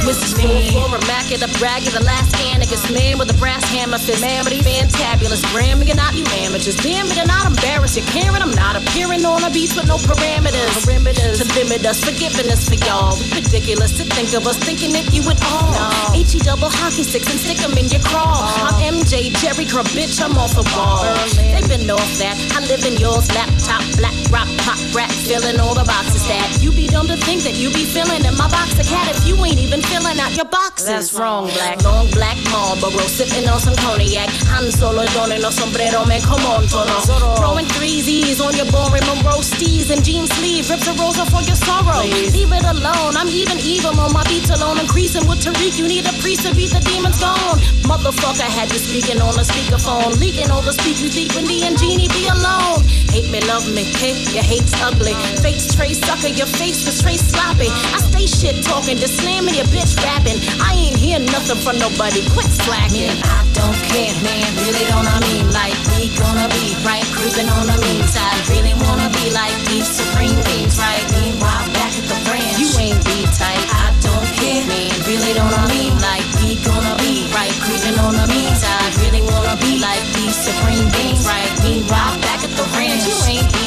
and 0.03 0.19
you 0.19 0.35
don't 0.35 0.43
really 0.43 0.43
wanna 0.43 0.43
fuck 0.43 0.43
with 0.43 0.45
me. 0.45 0.73
For 0.73 0.97
a 0.97 1.01
Mac 1.07 1.31
at 1.31 1.43
a 1.43 1.51
brag 1.59 1.87
at 1.87 1.93
the 1.95 2.03
last 2.03 2.35
anarchist 2.41 2.91
man 2.91 3.19
with 3.19 3.31
a 3.31 3.39
brass 3.39 3.63
hammer 3.71 3.99
fist. 3.99 4.21
Man, 4.21 4.45
but 4.45 4.53
he 4.53 4.61
fantabulous. 4.61 5.43
Brand 5.53 5.81
me 5.81 5.91
or 5.91 5.95
not, 5.95 6.15
you 6.15 6.25
amateurs. 6.43 6.77
Damn 6.77 7.09
me 7.09 7.21
or 7.21 7.27
not, 7.27 7.47
embarrassed. 7.47 7.97
You're 7.97 8.07
caring, 8.11 8.43
I'm 8.43 8.55
not 8.55 8.77
appearing 8.77 9.25
on 9.25 9.45
a 9.45 9.51
beach 9.51 9.75
with 9.75 9.87
no 9.87 9.97
parameters. 9.99 10.75
Perimeters 10.83 11.39
to 11.43 11.47
limit 11.55 11.85
us, 11.87 12.03
forgiveness 12.03 12.69
for 12.69 12.79
y'all. 12.87 13.17
Ridiculous 13.35 13.97
to 13.99 14.05
think 14.05 14.35
of 14.35 14.47
us 14.47 14.59
thinking 14.59 14.93
that 14.93 15.07
you 15.15 15.23
would 15.27 15.39
all. 15.47 15.75
H-E 16.15 16.39
double 16.41 16.71
hockey 16.71 17.03
sticks 17.03 17.31
and 17.31 17.39
stick 17.39 17.63
'em 17.63 17.77
in 17.79 17.87
your 17.89 18.03
crawl. 18.03 18.27
Oh. 18.27 18.83
I'm 18.83 18.95
MJ, 18.95 19.31
Jerry 19.41 19.67
Crow, 19.67 19.85
bitch, 19.95 20.21
I'm 20.21 20.37
off 20.37 20.55
the 20.55 20.67
ball. 20.75 21.05
They've 21.37 21.69
been 21.69 21.89
off 21.91 22.11
that. 22.19 22.37
I 22.57 22.61
live 22.67 22.85
in 22.85 22.97
yours, 22.97 23.31
laptop, 23.35 23.83
black 23.97 24.17
rock, 24.31 24.49
pop, 24.65 24.79
rat, 24.95 25.13
filling 25.13 25.61
all 25.61 25.75
the 25.75 25.85
boxes 25.85 26.27
that 26.29 26.63
you 26.63 26.71
be 26.71 26.87
dumb 26.87 27.07
to 27.09 27.17
think 27.17 27.43
that 27.43 27.55
you 27.55 27.71
be 27.71 27.85
filling 27.85 28.25
in 28.25 28.37
my 28.37 28.49
box 28.49 28.79
of 28.79 28.87
cat 28.87 29.11
if 29.11 29.27
you 29.27 29.35
ain't 29.45 29.59
even 29.59 29.83
filling 29.93 30.19
out 30.19 30.33
your 30.35 30.49
boxes. 30.49 30.89
That's 30.89 31.13
wrong, 31.13 31.53
black. 31.53 31.85
Long 31.85 32.09
black 32.17 32.39
Marlboro, 32.51 33.05
sipping 33.05 33.49
on 33.49 33.61
some 33.61 33.77
cognac. 33.77 34.29
Han 34.49 34.73
Solo 34.73 35.05
donning 35.13 35.43
no 35.45 35.51
sombrero, 35.51 36.05
me 36.09 36.19
come 36.25 36.41
on, 36.49 36.65
tono. 36.73 36.97
Throwing 37.37 37.69
three 37.77 38.01
Z's 38.01 38.41
on 38.41 38.57
your 38.57 38.69
boring 38.73 39.05
Monroe 39.05 39.45
steez 39.45 39.93
and 39.93 40.01
jean 40.01 40.27
sleeve, 40.27 40.69
rips 40.71 40.89
a 40.89 40.95
rose 40.97 41.21
off 41.21 41.29
for 41.29 41.45
your 41.45 41.59
sorrow. 41.61 42.01
Leave 42.09 42.53
it 42.53 42.65
alone, 42.65 43.13
I'm 43.21 43.29
even 43.29 43.59
evil 43.61 43.93
on 44.01 44.13
my 44.13 44.25
beats 44.25 44.49
alone. 44.49 44.81
Increasing 44.81 45.29
with 45.29 45.45
Tariq, 45.45 45.77
you 45.79 45.87
need 45.87 46.09
a 46.09 46.15
priest 46.25 46.49
to 46.49 46.55
beat 46.55 46.73
the 46.73 46.81
demons 46.81 47.21
gone. 47.21 47.61
Motherfucker 47.85 48.49
had 48.49 48.73
you 48.73 48.81
speaking 48.81 49.21
on 49.21 49.37
a 49.37 49.45
speakerphone, 49.45 50.17
leaking 50.19 50.51
all 50.51 50.63
the 50.63 50.73
speech 50.73 51.01
you 51.05 51.11
think 51.13 51.35
when 51.37 51.45
D 51.45 51.65
and 51.69 51.77
Genie 51.79 52.09
be 52.09 52.29
alone. 52.33 52.81
Hate 53.13 53.29
me, 53.29 53.45
love 53.45 53.69
me, 53.69 53.85
hey, 54.01 54.17
your 54.33 54.45
hate's 54.45 54.73
ugly. 54.81 55.13
Face 55.45 55.75
trace 55.77 56.01
sucker, 56.01 56.33
your 56.33 56.49
face 56.49 56.87
was 56.87 57.03
trace 57.03 57.21
sloppy. 57.21 57.69
I 57.69 57.99
stay 58.09 58.27
shit 58.27 58.65
talking, 58.65 58.97
just 58.97 59.21
slamming 59.21 59.55
your 59.55 59.69
bitch 59.69 59.82
rapping. 59.99 60.39
I 60.63 60.75
ain't 60.79 60.97
hear 60.97 61.19
nothing 61.19 61.59
from 61.59 61.79
nobody, 61.79 62.23
quit 62.31 62.47
slacking. 62.47 63.11
I 63.27 63.43
don't 63.51 63.75
care, 63.91 64.15
man, 64.23 64.47
really 64.63 64.87
don't 64.87 65.07
I 65.07 65.19
mean 65.27 65.51
like 65.51 65.75
we 65.99 66.07
gonna 66.15 66.47
be 66.55 66.79
right 66.87 67.03
creeping 67.11 67.51
on 67.51 67.67
the 67.67 67.77
mean 67.83 68.07
side. 68.07 68.39
Really 68.47 68.75
wanna 68.79 69.11
be 69.19 69.35
like 69.35 69.55
these 69.67 69.91
supreme 69.91 70.39
things, 70.47 70.79
right? 70.79 71.03
Meanwhile, 71.19 71.67
back 71.75 71.93
at 71.99 72.07
the 72.07 72.19
branch, 72.31 72.63
you 72.63 72.71
ain't 72.79 73.03
be 73.03 73.27
tight. 73.35 73.67
I 73.75 73.91
don't 73.99 74.29
care, 74.39 74.63
man, 74.71 74.95
really 75.03 75.35
don't 75.35 75.51
I 75.51 75.67
mean 75.67 75.95
like 75.99 76.27
we 76.39 76.63
gonna 76.63 76.95
be 77.03 77.27
right 77.35 77.55
creeping 77.67 77.99
on 77.99 78.15
the 78.15 78.27
mean 78.31 78.55
side. 78.55 78.93
Really 79.03 79.23
wanna 79.27 79.59
be 79.59 79.83
like 79.83 80.03
these 80.15 80.37
supreme 80.39 80.87
beings, 80.95 81.27
right? 81.27 81.51
Meanwhile, 81.67 82.15
back 82.23 82.47
at 82.47 82.55
the 82.55 82.67
ranch, 82.79 83.03
you 83.03 83.19
ain't 83.27 83.51
be 83.51 83.62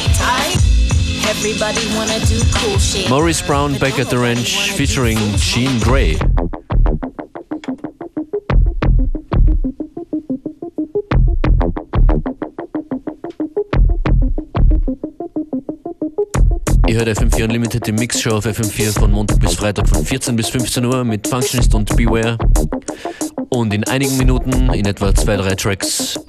cool. 2.62 3.08
Maurice 3.08 3.42
Brown 3.42 3.76
back 3.78 3.98
at 3.98 4.08
the 4.10 4.18
ranch 4.18 4.70
featuring 4.72 5.18
Jean 5.36 5.80
Grey. 5.80 6.18
Ihr 16.88 16.94
hört 16.96 17.08
FM4 17.08 17.44
Unlimited, 17.44 17.86
die 17.86 17.92
Mixshow 17.92 18.36
auf 18.36 18.46
FM4 18.46 18.98
von 18.98 19.10
Montag 19.10 19.40
bis 19.40 19.54
Freitag 19.54 19.88
von 19.88 20.04
14 20.04 20.36
bis 20.36 20.48
15 20.50 20.84
Uhr 20.84 21.02
mit 21.04 21.26
Functionist 21.26 21.74
und 21.74 21.96
Beware. 21.96 22.38
Und 23.48 23.74
in 23.74 23.84
einigen 23.84 24.16
Minuten, 24.16 24.72
in 24.72 24.86
etwa 24.86 25.14
zwei, 25.14 25.36
drei 25.36 25.54
Tracks, 25.54 26.20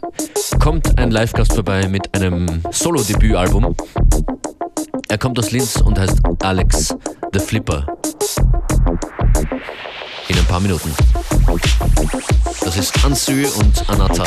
kommt 0.60 0.98
ein 0.98 1.12
Live-Gast 1.12 1.54
vorbei 1.54 1.88
mit 1.88 2.14
einem 2.16 2.62
Solo-Debütalbum. 2.72 3.76
Er 5.10 5.18
kommt 5.18 5.40
aus 5.40 5.52
Linz 5.52 5.78
und 5.78 5.98
heißt 5.98 6.20
Alex 6.44 6.94
the 7.32 7.40
Flipper. 7.40 7.86
In 10.28 10.38
ein 10.38 10.46
paar 10.46 10.60
Minuten. 10.60 10.92
Das 12.62 12.78
ist 12.78 13.06
Ansü 13.06 13.48
und 13.58 13.90
Anata. 13.90 14.24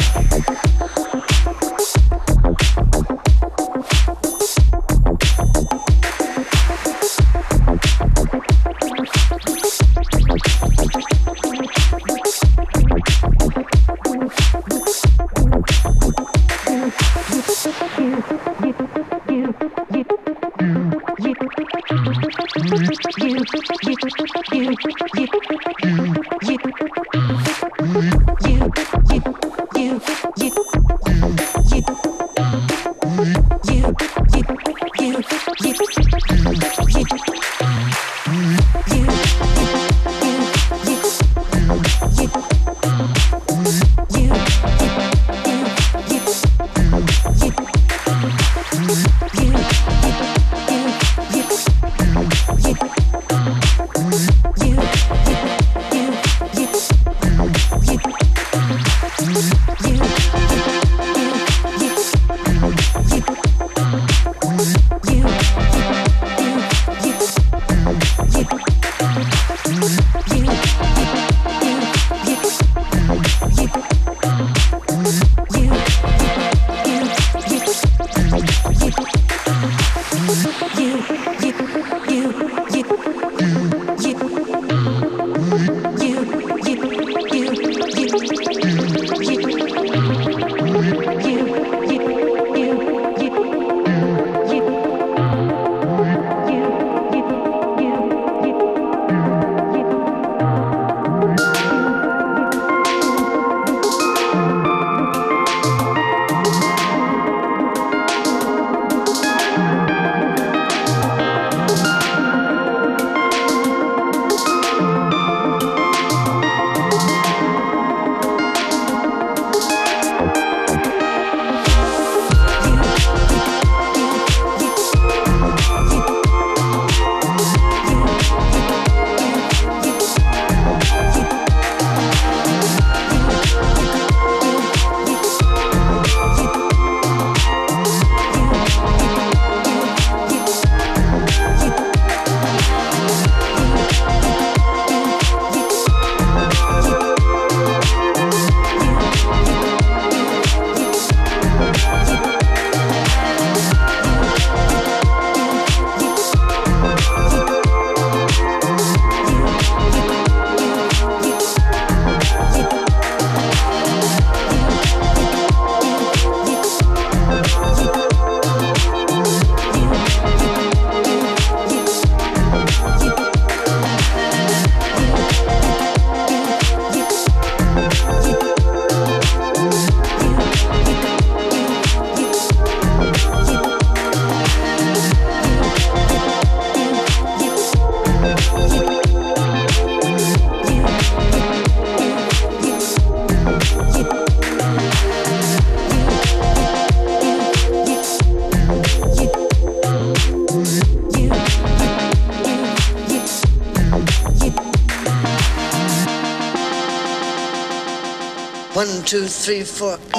Three, 209.50 209.64
four. 209.64 210.09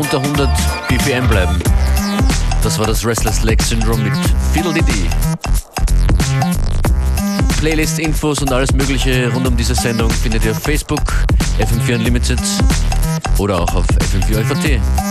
Unter 0.00 0.18
100 0.18 0.48
BPM 0.88 1.28
bleiben. 1.28 1.58
Das 2.62 2.78
war 2.78 2.86
das 2.86 3.04
Restless 3.04 3.42
Leg 3.42 3.62
Syndrome 3.62 4.02
mit 4.02 4.14
Fiddle-Dee. 4.52 5.10
Playlist, 7.58 7.98
Infos 7.98 8.40
und 8.40 8.50
alles 8.50 8.72
mögliche 8.72 9.30
rund 9.30 9.46
um 9.46 9.56
diese 9.56 9.74
Sendung 9.74 10.10
findet 10.10 10.44
ihr 10.46 10.52
auf 10.52 10.58
Facebook, 10.58 11.02
FM4 11.58 11.96
Unlimited 11.96 12.40
oder 13.36 13.60
auch 13.60 13.74
auf 13.74 13.84
FM4 13.86 14.42
FAT. 14.44 15.09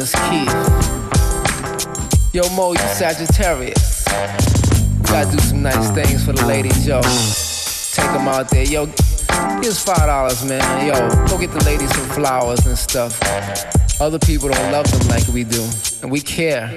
Is 0.00 0.14
Keith. 0.30 0.48
Yo, 2.32 2.48
Mo, 2.56 2.72
you 2.72 2.78
Sagittarius. 2.78 4.04
Gotta 5.02 5.30
do 5.30 5.38
some 5.38 5.62
nice 5.62 5.90
things 5.90 6.24
for 6.24 6.32
the 6.32 6.46
ladies, 6.46 6.86
yo. 6.86 7.00
Take 7.92 8.10
them 8.12 8.28
out 8.28 8.48
there, 8.50 8.64
yo. 8.64 8.84
Us 9.60 9.84
five 9.84 10.06
dollars, 10.06 10.44
man. 10.44 10.86
Yo, 10.86 10.94
go 11.26 11.38
get 11.38 11.50
the 11.50 11.62
ladies 11.64 11.90
some 11.94 12.08
flowers 12.10 12.64
and 12.66 12.78
stuff. 12.78 13.20
Other 14.00 14.18
people 14.18 14.48
don't 14.48 14.72
love 14.72 14.90
them 14.90 15.06
like 15.08 15.26
we 15.28 15.44
do, 15.44 15.62
and 16.02 16.10
we 16.10 16.20
care. 16.20 16.70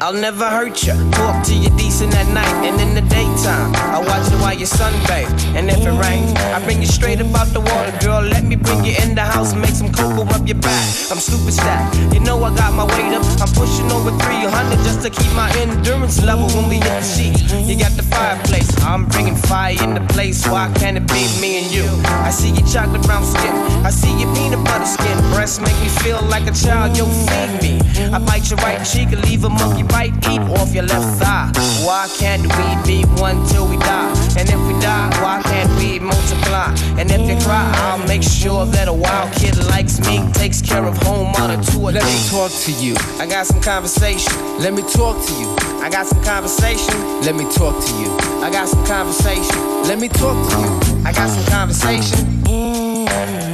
I'll 0.00 0.12
never 0.12 0.48
hurt 0.48 0.84
you. 0.84 0.94
Talk 1.12 1.44
to 1.46 1.54
you 1.54 1.70
decent 1.76 2.14
at 2.14 2.28
night 2.32 2.52
and 2.66 2.80
in 2.80 2.94
the 2.94 3.02
daytime. 3.08 3.74
I 3.76 3.98
watch 4.00 4.30
you 4.30 4.38
while 4.38 4.54
you 4.54 4.66
sunbathe. 4.66 5.28
And 5.56 5.70
if 5.70 5.78
it 5.78 5.96
rains, 5.98 6.32
I 6.52 6.62
bring 6.64 6.80
you 6.80 6.86
straight 6.86 7.20
up 7.20 7.34
out 7.34 7.48
the 7.52 7.60
water, 7.60 7.92
girl. 8.04 8.22
Let 8.22 8.44
me 8.44 8.56
bring 8.56 8.84
you 8.84 8.94
in 9.02 9.14
the 9.14 9.22
house, 9.22 9.52
and 9.52 9.60
make 9.60 9.74
some 9.74 9.92
cocoa 9.92 10.28
up 10.28 10.46
your 10.46 10.58
back. 10.60 10.86
I'm 11.10 11.18
super 11.18 11.50
stacked. 11.50 11.96
You 12.12 12.20
know 12.20 12.42
I 12.44 12.54
got 12.54 12.74
my 12.74 12.84
weight 12.84 13.14
up. 13.16 13.24
I'm 13.40 13.52
pushing 13.54 13.90
over 13.90 14.10
300 14.10 14.76
just 14.84 15.02
to 15.02 15.10
keep 15.10 15.32
my 15.34 15.50
endurance 15.56 16.22
level 16.22 16.48
when 16.48 16.68
we 16.68 16.76
hit 16.76 16.94
the 17.00 17.02
sheets. 17.02 17.42
You 17.68 17.78
got 17.78 17.92
the 17.92 18.02
fireplace. 18.02 18.68
I'm 18.82 19.06
bringing 19.06 19.36
fire 19.36 19.76
in 19.82 19.94
the 19.94 20.04
place. 20.12 20.46
Why 20.46 20.70
can't 20.74 20.96
it 20.96 21.06
be 21.08 21.24
me 21.40 21.64
and 21.64 21.72
you? 21.72 21.86
I 22.04 22.30
see 22.30 22.50
your 22.50 22.66
chocolate 22.66 23.02
brown 23.02 23.24
skin. 23.24 23.54
I 23.84 23.90
see 23.90 24.12
your 24.20 24.32
peanut 24.34 24.64
butter 24.64 24.86
skin. 24.86 25.16
Breasts 25.32 25.58
make 25.60 25.78
me 25.80 25.88
feel 26.04 26.20
like 26.22 26.46
a 26.46 26.52
child. 26.52 26.96
Yo, 26.96 27.06
feed 27.06 27.50
me. 27.62 27.78
I 28.12 28.18
bite 28.18 28.50
your 28.50 28.57
right 28.62 28.84
cheek 28.84 29.12
and 29.12 29.22
leave 29.24 29.44
a 29.44 29.48
monkey 29.48 29.82
bite 29.82 30.14
eat 30.28 30.40
off 30.58 30.74
your 30.74 30.84
left 30.84 31.20
thigh. 31.20 31.50
Why 31.84 32.08
can't 32.18 32.42
we 32.42 32.66
be 32.86 33.04
one 33.20 33.46
till 33.48 33.68
we 33.68 33.76
die? 33.78 34.10
And 34.38 34.48
if 34.48 34.60
we 34.66 34.74
die, 34.80 35.08
why 35.22 35.42
can't 35.42 35.70
we 35.78 35.98
multiply? 35.98 36.74
And 36.98 37.10
if 37.10 37.20
you 37.28 37.36
cry, 37.44 37.70
I'll 37.86 38.06
make 38.06 38.22
sure 38.22 38.66
that 38.66 38.88
a 38.88 38.92
wild 38.92 39.32
kid 39.34 39.56
likes 39.68 40.00
me, 40.00 40.20
takes 40.32 40.60
care 40.62 40.84
of 40.84 40.96
home 40.98 41.34
on 41.36 41.50
a 41.50 41.62
tour. 41.62 41.92
Let 41.92 42.04
me 42.04 42.18
talk 42.28 42.50
to 42.50 42.72
you. 42.72 42.94
I 43.18 43.26
got 43.26 43.46
some 43.46 43.60
conversation. 43.60 44.32
Let 44.58 44.74
me 44.74 44.82
talk 44.82 45.16
to 45.26 45.32
you. 45.40 45.48
I 45.80 45.88
got 45.90 46.06
some 46.06 46.22
conversation. 46.24 46.94
Let 47.22 47.34
me 47.34 47.44
talk 47.52 47.76
to 47.84 47.92
you. 48.00 48.10
I 48.42 48.50
got 48.50 48.68
some 48.68 48.84
conversation. 48.86 49.58
Let 49.84 49.98
me 49.98 50.08
talk 50.08 50.36
to 50.50 50.58
you. 50.60 51.02
I 51.04 51.12
got 51.12 51.28
some 51.30 51.44
conversation. 51.46 52.18
Mm. 52.44 53.47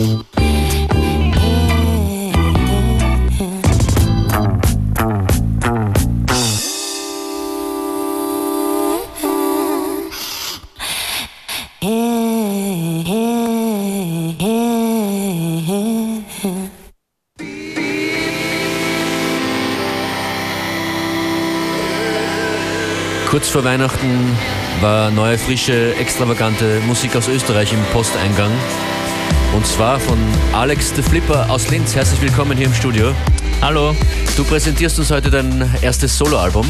Kurz 0.00 0.24
vor 23.48 23.64
Weihnachten 23.64 24.36
war 24.80 25.10
neue, 25.10 25.36
frische, 25.36 25.94
extravagante 25.96 26.80
Musik 26.86 27.16
aus 27.16 27.28
Österreich 27.28 27.72
im 27.72 27.82
Posteingang. 27.92 28.50
Und 29.54 29.66
zwar 29.66 29.98
von 29.98 30.18
Alex 30.52 30.92
the 30.94 31.02
Flipper 31.02 31.46
aus 31.50 31.68
Linz. 31.70 31.94
Herzlich 31.94 32.20
willkommen 32.22 32.56
hier 32.56 32.66
im 32.66 32.74
Studio. 32.74 33.12
Hallo. 33.60 33.94
Du 34.36 34.44
präsentierst 34.44 34.98
uns 34.98 35.10
heute 35.10 35.30
dein 35.30 35.68
erstes 35.82 36.16
Soloalbum. 36.16 36.66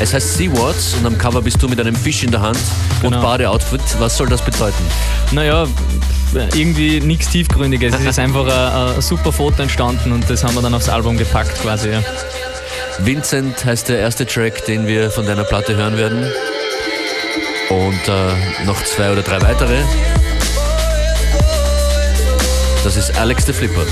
Es 0.00 0.14
heißt 0.14 0.34
Seawards 0.34 0.94
und 0.94 1.06
am 1.06 1.18
Cover 1.18 1.42
bist 1.42 1.62
du 1.62 1.68
mit 1.68 1.80
einem 1.80 1.94
Fisch 1.94 2.22
in 2.22 2.30
der 2.30 2.40
Hand 2.40 2.58
Genau. 3.00 3.16
und 3.16 3.22
Badeoutfit. 3.22 3.80
Was 3.98 4.16
soll 4.16 4.28
das 4.28 4.42
bedeuten? 4.42 4.84
Naja, 5.32 5.66
irgendwie 6.54 7.00
nichts 7.00 7.28
Tiefgründiges. 7.30 7.94
Es 7.94 8.04
ist 8.04 8.18
einfach 8.18 8.46
ein, 8.46 8.94
ein 8.96 9.02
super 9.02 9.32
Foto 9.32 9.62
entstanden 9.62 10.12
und 10.12 10.28
das 10.30 10.44
haben 10.44 10.54
wir 10.54 10.62
dann 10.62 10.74
aufs 10.74 10.88
Album 10.88 11.16
gepackt 11.16 11.60
quasi. 11.62 11.90
Ja. 11.90 12.02
Vincent 13.00 13.64
heißt 13.64 13.88
der 13.88 13.98
erste 13.98 14.24
Track, 14.26 14.64
den 14.66 14.86
wir 14.86 15.10
von 15.10 15.26
deiner 15.26 15.44
Platte 15.44 15.74
hören 15.76 15.96
werden. 15.96 16.24
Und 17.70 18.08
äh, 18.08 18.64
noch 18.66 18.82
zwei 18.84 19.12
oder 19.12 19.22
drei 19.22 19.40
weitere. 19.42 19.78
Das 22.84 22.96
ist 22.96 23.16
Alex 23.16 23.46
the 23.46 23.52
Flipper. 23.52 23.86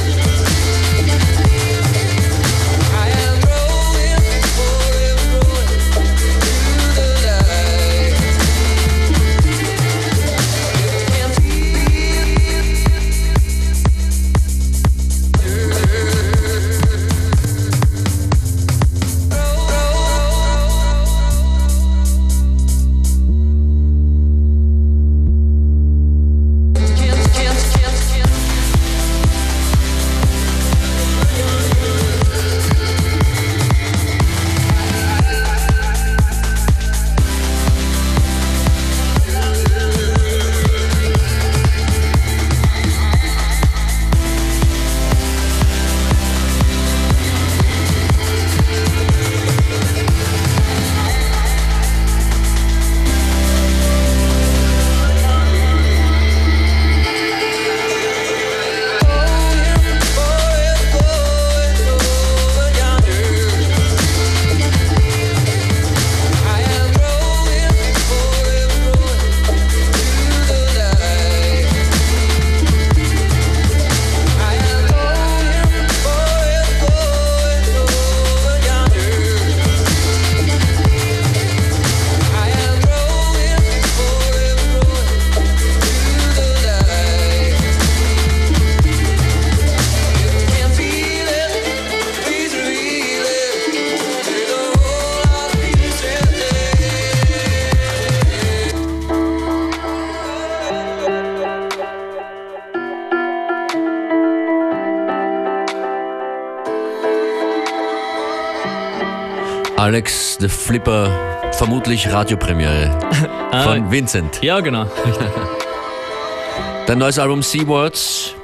Alex 109.90 110.36
the 110.38 110.48
Flipper, 110.48 111.10
vermutlich 111.50 112.12
Radiopremiere 112.12 112.96
von 113.64 113.90
Vincent. 113.90 114.40
Ja, 114.40 114.60
genau. 114.60 114.86
Dein 116.86 116.98
neues 116.98 117.18
Album 117.18 117.42
Seawards 117.42 118.36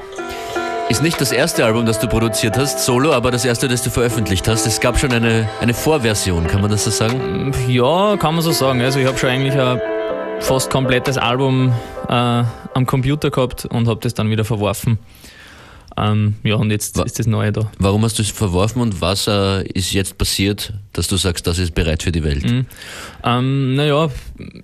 Ist 0.89 1.05
nicht 1.05 1.21
das 1.21 1.31
erste 1.31 1.65
Album, 1.65 1.87
das 1.87 2.01
du 2.01 2.09
produziert 2.09 2.59
hast, 2.59 2.85
solo, 2.85 3.13
aber 3.13 3.31
das 3.31 3.45
erste, 3.45 3.69
das 3.69 3.85
du 3.85 3.91
veröffentlicht 3.91 4.49
hast. 4.49 4.67
Es 4.67 4.81
gab 4.81 4.99
schon 4.99 5.13
eine, 5.13 5.49
eine 5.61 5.73
Vorversion, 5.73 6.49
kann 6.49 6.63
man 6.63 6.71
das 6.73 6.83
so 6.83 6.91
sagen? 6.91 7.55
Ja, 7.69 8.17
kann 8.17 8.35
man 8.35 8.43
so 8.43 8.51
sagen. 8.51 8.83
Also 8.83 8.99
ich 8.99 9.07
habe 9.07 9.17
schon 9.17 9.31
eigentlich 9.31 9.55
ein 9.55 9.81
fast 10.41 10.69
komplettes 10.69 11.17
Album 11.17 11.73
äh, 12.09 12.13
am 12.13 12.87
Computer 12.87 13.31
gehabt 13.31 13.67
und 13.67 13.87
habe 13.87 14.01
das 14.01 14.15
dann 14.15 14.31
wieder 14.31 14.45
verworfen. 14.45 14.99
Ähm, 15.99 16.35
ja, 16.43 16.57
und 16.57 16.71
jetzt 16.71 16.99
ist 16.99 17.19
das 17.19 17.27
Neue 17.27 17.53
da. 17.53 17.71
Warum 17.79 18.05
hast 18.05 18.19
du 18.19 18.23
es 18.23 18.31
verworfen 18.31 18.83
und 18.83 19.01
was 19.01 19.27
äh, 19.29 19.67
ist 19.69 19.93
jetzt 19.95 20.19
passiert, 20.19 20.75
dass 20.93 21.09
du 21.09 21.17
sagst, 21.17 21.47
das 21.47 21.59
ist 21.59 21.75
bereit 21.75 22.03
für 22.03 22.13
die 22.13 22.23
Welt? 22.23 22.45
Mhm. 22.45 22.67
Ähm, 23.25 23.77
naja, 23.77 24.11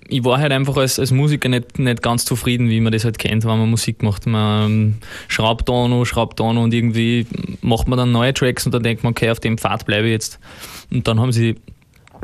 ich 0.09 0.23
war 0.23 0.37
halt 0.37 0.51
einfach 0.51 0.77
als, 0.77 0.99
als 0.99 1.11
Musiker 1.11 1.49
nicht, 1.49 1.79
nicht 1.79 2.03
ganz 2.03 2.25
zufrieden, 2.25 2.69
wie 2.69 2.79
man 2.79 2.93
das 2.93 3.03
halt 3.03 3.17
kennt, 3.17 3.45
wenn 3.45 3.57
man 3.57 3.69
Musik 3.69 4.03
macht. 4.03 4.27
Man 4.27 4.65
ähm, 4.65 4.95
schraubt 5.27 5.67
da 5.67 5.87
noch, 5.87 6.05
schraubt 6.05 6.39
da 6.39 6.53
noch 6.53 6.63
und 6.63 6.73
irgendwie 6.73 7.25
macht 7.61 7.87
man 7.87 7.97
dann 7.97 8.11
neue 8.11 8.33
Tracks 8.33 8.67
und 8.67 8.71
dann 8.73 8.83
denkt 8.83 9.03
man, 9.03 9.11
okay, 9.11 9.31
auf 9.31 9.39
dem 9.39 9.57
Pfad 9.57 9.85
bleibe 9.87 10.07
ich 10.07 10.11
jetzt. 10.11 10.39
Und 10.91 11.07
dann 11.07 11.19
haben 11.19 11.31
sie 11.31 11.55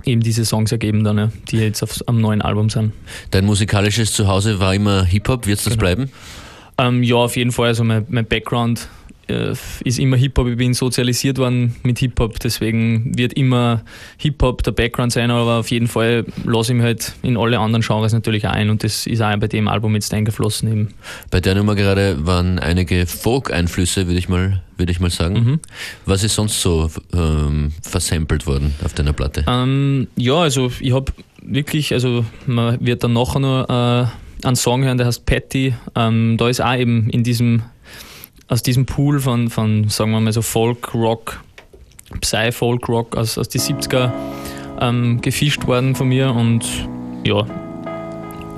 eben 0.05 0.21
diese 0.21 0.45
Songs 0.45 0.71
ergeben, 0.71 1.03
dann, 1.03 1.17
ja, 1.17 1.31
die 1.49 1.57
jetzt 1.57 1.81
auf, 1.81 1.97
am 2.05 2.21
neuen 2.21 2.43
Album 2.43 2.69
sind. 2.69 2.93
Dein 3.31 3.45
musikalisches 3.45 4.13
Zuhause 4.13 4.59
war 4.59 4.75
immer 4.75 5.03
Hip-Hop, 5.03 5.47
wird 5.47 5.57
es 5.57 5.63
das 5.63 5.73
genau. 5.73 5.81
bleiben? 5.81 6.11
Ähm, 6.77 7.03
ja, 7.03 7.15
auf 7.15 7.35
jeden 7.35 7.51
Fall. 7.51 7.69
Also 7.69 7.83
mein, 7.83 8.05
mein 8.09 8.25
Background 8.25 8.87
ist 9.29 9.99
immer 9.99 10.17
Hip-Hop. 10.17 10.47
Ich 10.47 10.57
bin 10.57 10.73
sozialisiert 10.73 11.37
worden 11.37 11.75
mit 11.83 11.99
Hip-Hop, 11.99 12.39
deswegen 12.39 13.17
wird 13.17 13.33
immer 13.33 13.83
Hip-Hop 14.17 14.63
der 14.63 14.71
Background 14.71 15.11
sein, 15.11 15.31
aber 15.31 15.59
auf 15.59 15.71
jeden 15.71 15.87
Fall 15.87 16.25
lasse 16.45 16.71
ich 16.71 16.77
mich 16.77 16.85
halt 16.85 17.13
in 17.21 17.37
alle 17.37 17.59
anderen 17.59 17.83
Genres 17.83 18.13
natürlich 18.13 18.47
ein 18.47 18.69
und 18.69 18.83
das 18.83 19.07
ist 19.07 19.21
auch 19.21 19.35
bei 19.37 19.47
dem 19.47 19.67
Album 19.67 19.95
jetzt 19.95 20.13
eingeflossen 20.13 20.71
eben. 20.71 20.87
Bei 21.31 21.39
der 21.39 21.55
Nummer 21.55 21.75
gerade 21.75 22.25
waren 22.25 22.59
einige 22.59 23.05
Folk-Einflüsse, 23.05 24.07
würde 24.07 24.19
ich 24.19 24.29
mal 24.29 24.61
würde 24.79 24.93
ich 24.93 25.01
mal 25.01 25.09
sagen. 25.09 25.33
Mhm. 25.35 25.59
Was 26.05 26.23
ist 26.23 26.35
sonst 26.35 26.61
so 26.61 26.89
ähm, 27.13 27.73
versampelt 27.81 28.47
worden 28.47 28.73
auf 28.83 28.93
deiner 28.93 29.11
Platte? 29.11 29.43
Ähm, 29.45 30.07
ja, 30.15 30.35
also 30.35 30.71
ich 30.79 30.93
habe 30.93 31.11
wirklich, 31.41 31.93
also 31.93 32.25
man 32.45 32.77
wird 32.79 33.03
dann 33.03 33.13
nachher 33.13 33.39
noch 33.39 33.67
äh, 33.67 34.07
einen 34.47 34.55
Song 34.55 34.83
hören, 34.83 34.97
der 34.97 35.07
heißt 35.07 35.25
Patty. 35.25 35.73
Ähm, 35.95 36.37
da 36.37 36.49
ist 36.49 36.61
auch 36.61 36.75
eben 36.75 37.09
in 37.09 37.23
diesem 37.23 37.63
aus 38.49 38.63
diesem 38.63 38.85
Pool 38.85 39.19
von, 39.19 39.49
von 39.49 39.87
sagen 39.89 40.11
wir 40.11 40.19
mal 40.19 40.33
so 40.33 40.41
Folk, 40.41 40.93
Rock, 40.93 41.39
Psy-Folk, 42.19 42.89
Rock 42.89 43.15
aus, 43.15 43.37
aus 43.37 43.47
die 43.47 43.59
70er 43.59 44.11
ähm, 44.81 45.21
gefischt 45.21 45.67
worden 45.67 45.95
von 45.95 46.09
mir 46.09 46.33
und 46.33 46.65
ja. 47.23 47.45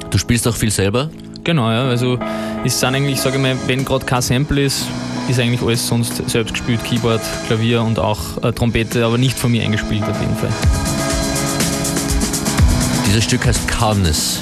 Du 0.10 0.18
spielst 0.18 0.48
auch 0.48 0.56
viel 0.56 0.72
selber? 0.72 1.10
Genau, 1.44 1.70
ja. 1.70 1.84
Also 1.84 2.18
es 2.64 2.80
sind 2.80 2.96
eigentlich, 2.96 3.20
sage 3.20 3.36
ich 3.38 3.42
mal, 3.42 3.58
wenn 3.68 3.86
gerade 3.86 4.06
kein 4.06 4.22
Sample 4.22 4.64
ist, 4.64 4.86
ist 5.30 5.40
eigentlich 5.40 5.62
alles 5.62 5.88
sonst 5.88 6.30
selbst 6.30 6.54
gespielt, 6.54 6.84
Keyboard, 6.84 7.22
Klavier 7.48 7.82
und 7.82 8.00
auch 8.00 8.42
äh, 8.44 8.52
Trompete, 8.52 9.06
aber 9.06 9.18
nicht 9.18 9.38
von 9.38 9.52
mir 9.52 9.64
eingespielt 9.64 10.04
auf 10.04 10.20
jeden 10.20 10.36
Fall. 10.36 10.52
Dieses 13.08 13.26
Stück 13.26 13.46
heißt 13.46 13.68
Calmness. 13.68 14.40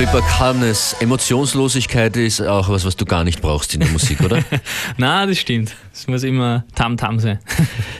Flipper 0.00 0.22
Calmness. 0.22 0.96
Emotionslosigkeit 1.00 2.16
ist 2.16 2.40
auch 2.40 2.70
was, 2.70 2.86
was 2.86 2.96
du 2.96 3.04
gar 3.04 3.22
nicht 3.22 3.42
brauchst 3.42 3.74
in 3.74 3.80
der 3.80 3.90
Musik, 3.90 4.22
oder? 4.22 4.42
Na, 4.96 5.26
das 5.26 5.36
stimmt. 5.36 5.76
Es 5.92 6.06
muss 6.06 6.22
immer 6.22 6.64
Tam-Tam 6.74 7.20
sein. 7.20 7.38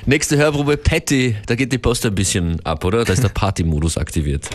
Nächste 0.06 0.38
Hörprobe 0.38 0.78
Patty, 0.78 1.36
da 1.44 1.56
geht 1.56 1.70
die 1.70 1.76
Post 1.76 2.06
ein 2.06 2.14
bisschen 2.14 2.58
ab, 2.64 2.86
oder? 2.86 3.04
Da 3.04 3.12
ist 3.12 3.22
der 3.22 3.28
Party-Modus 3.34 3.98
aktiviert. 3.98 4.48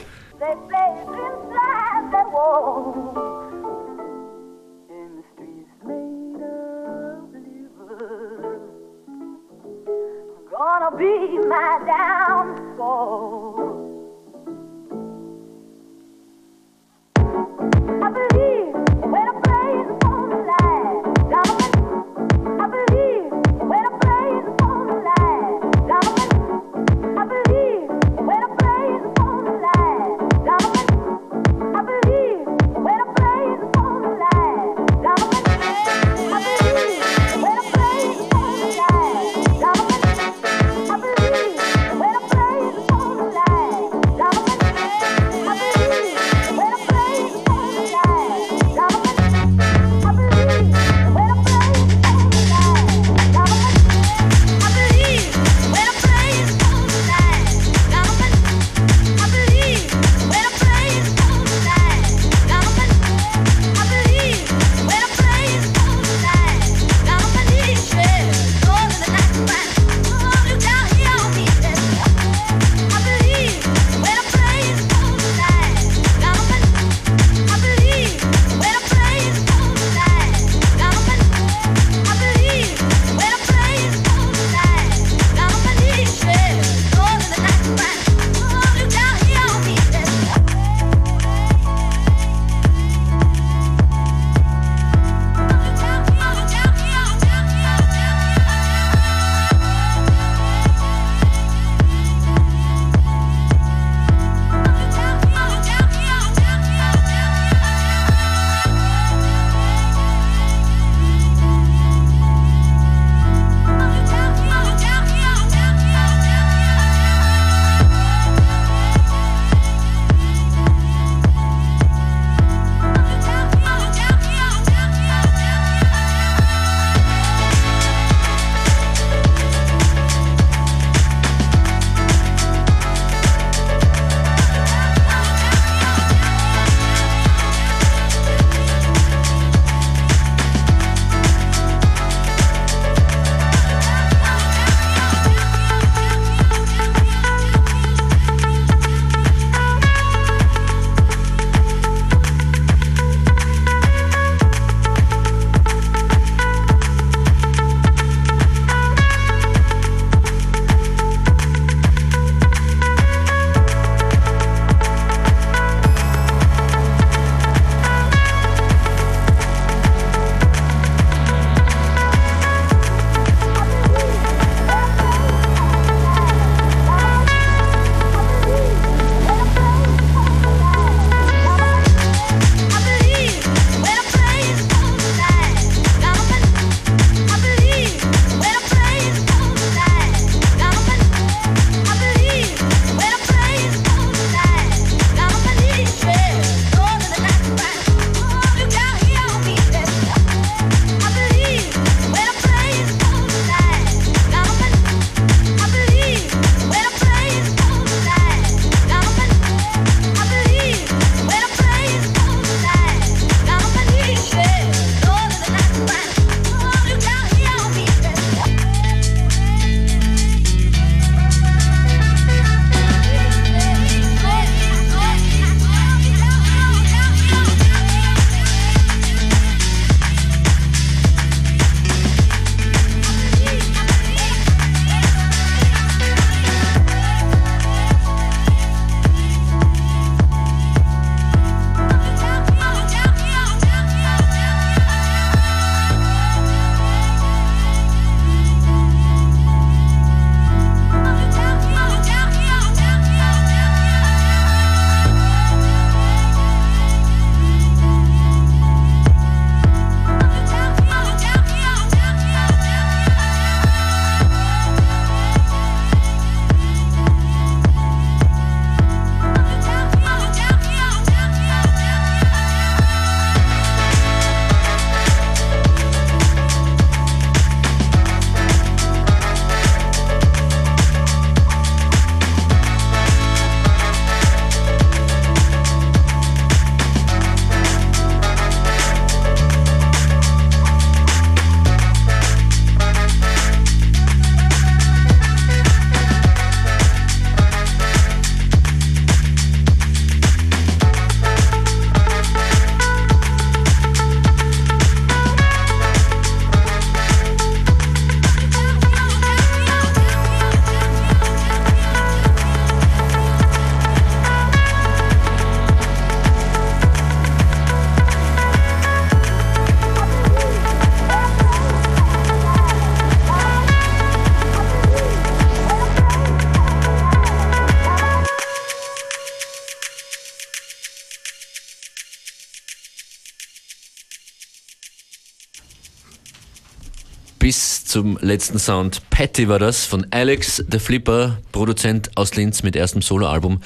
Zum 337.95 338.17
letzten 338.19 338.59
Sound. 338.59 339.09
Patty 339.09 339.47
war 339.47 339.57
das 339.57 339.85
von 339.85 340.05
Alex, 340.11 340.61
der 340.67 340.81
Flipper, 340.81 341.37
Produzent 341.53 342.11
aus 342.15 342.35
Linz 342.35 342.61
mit 342.61 342.75
erstem 342.75 343.01
Soloalbum. 343.01 343.61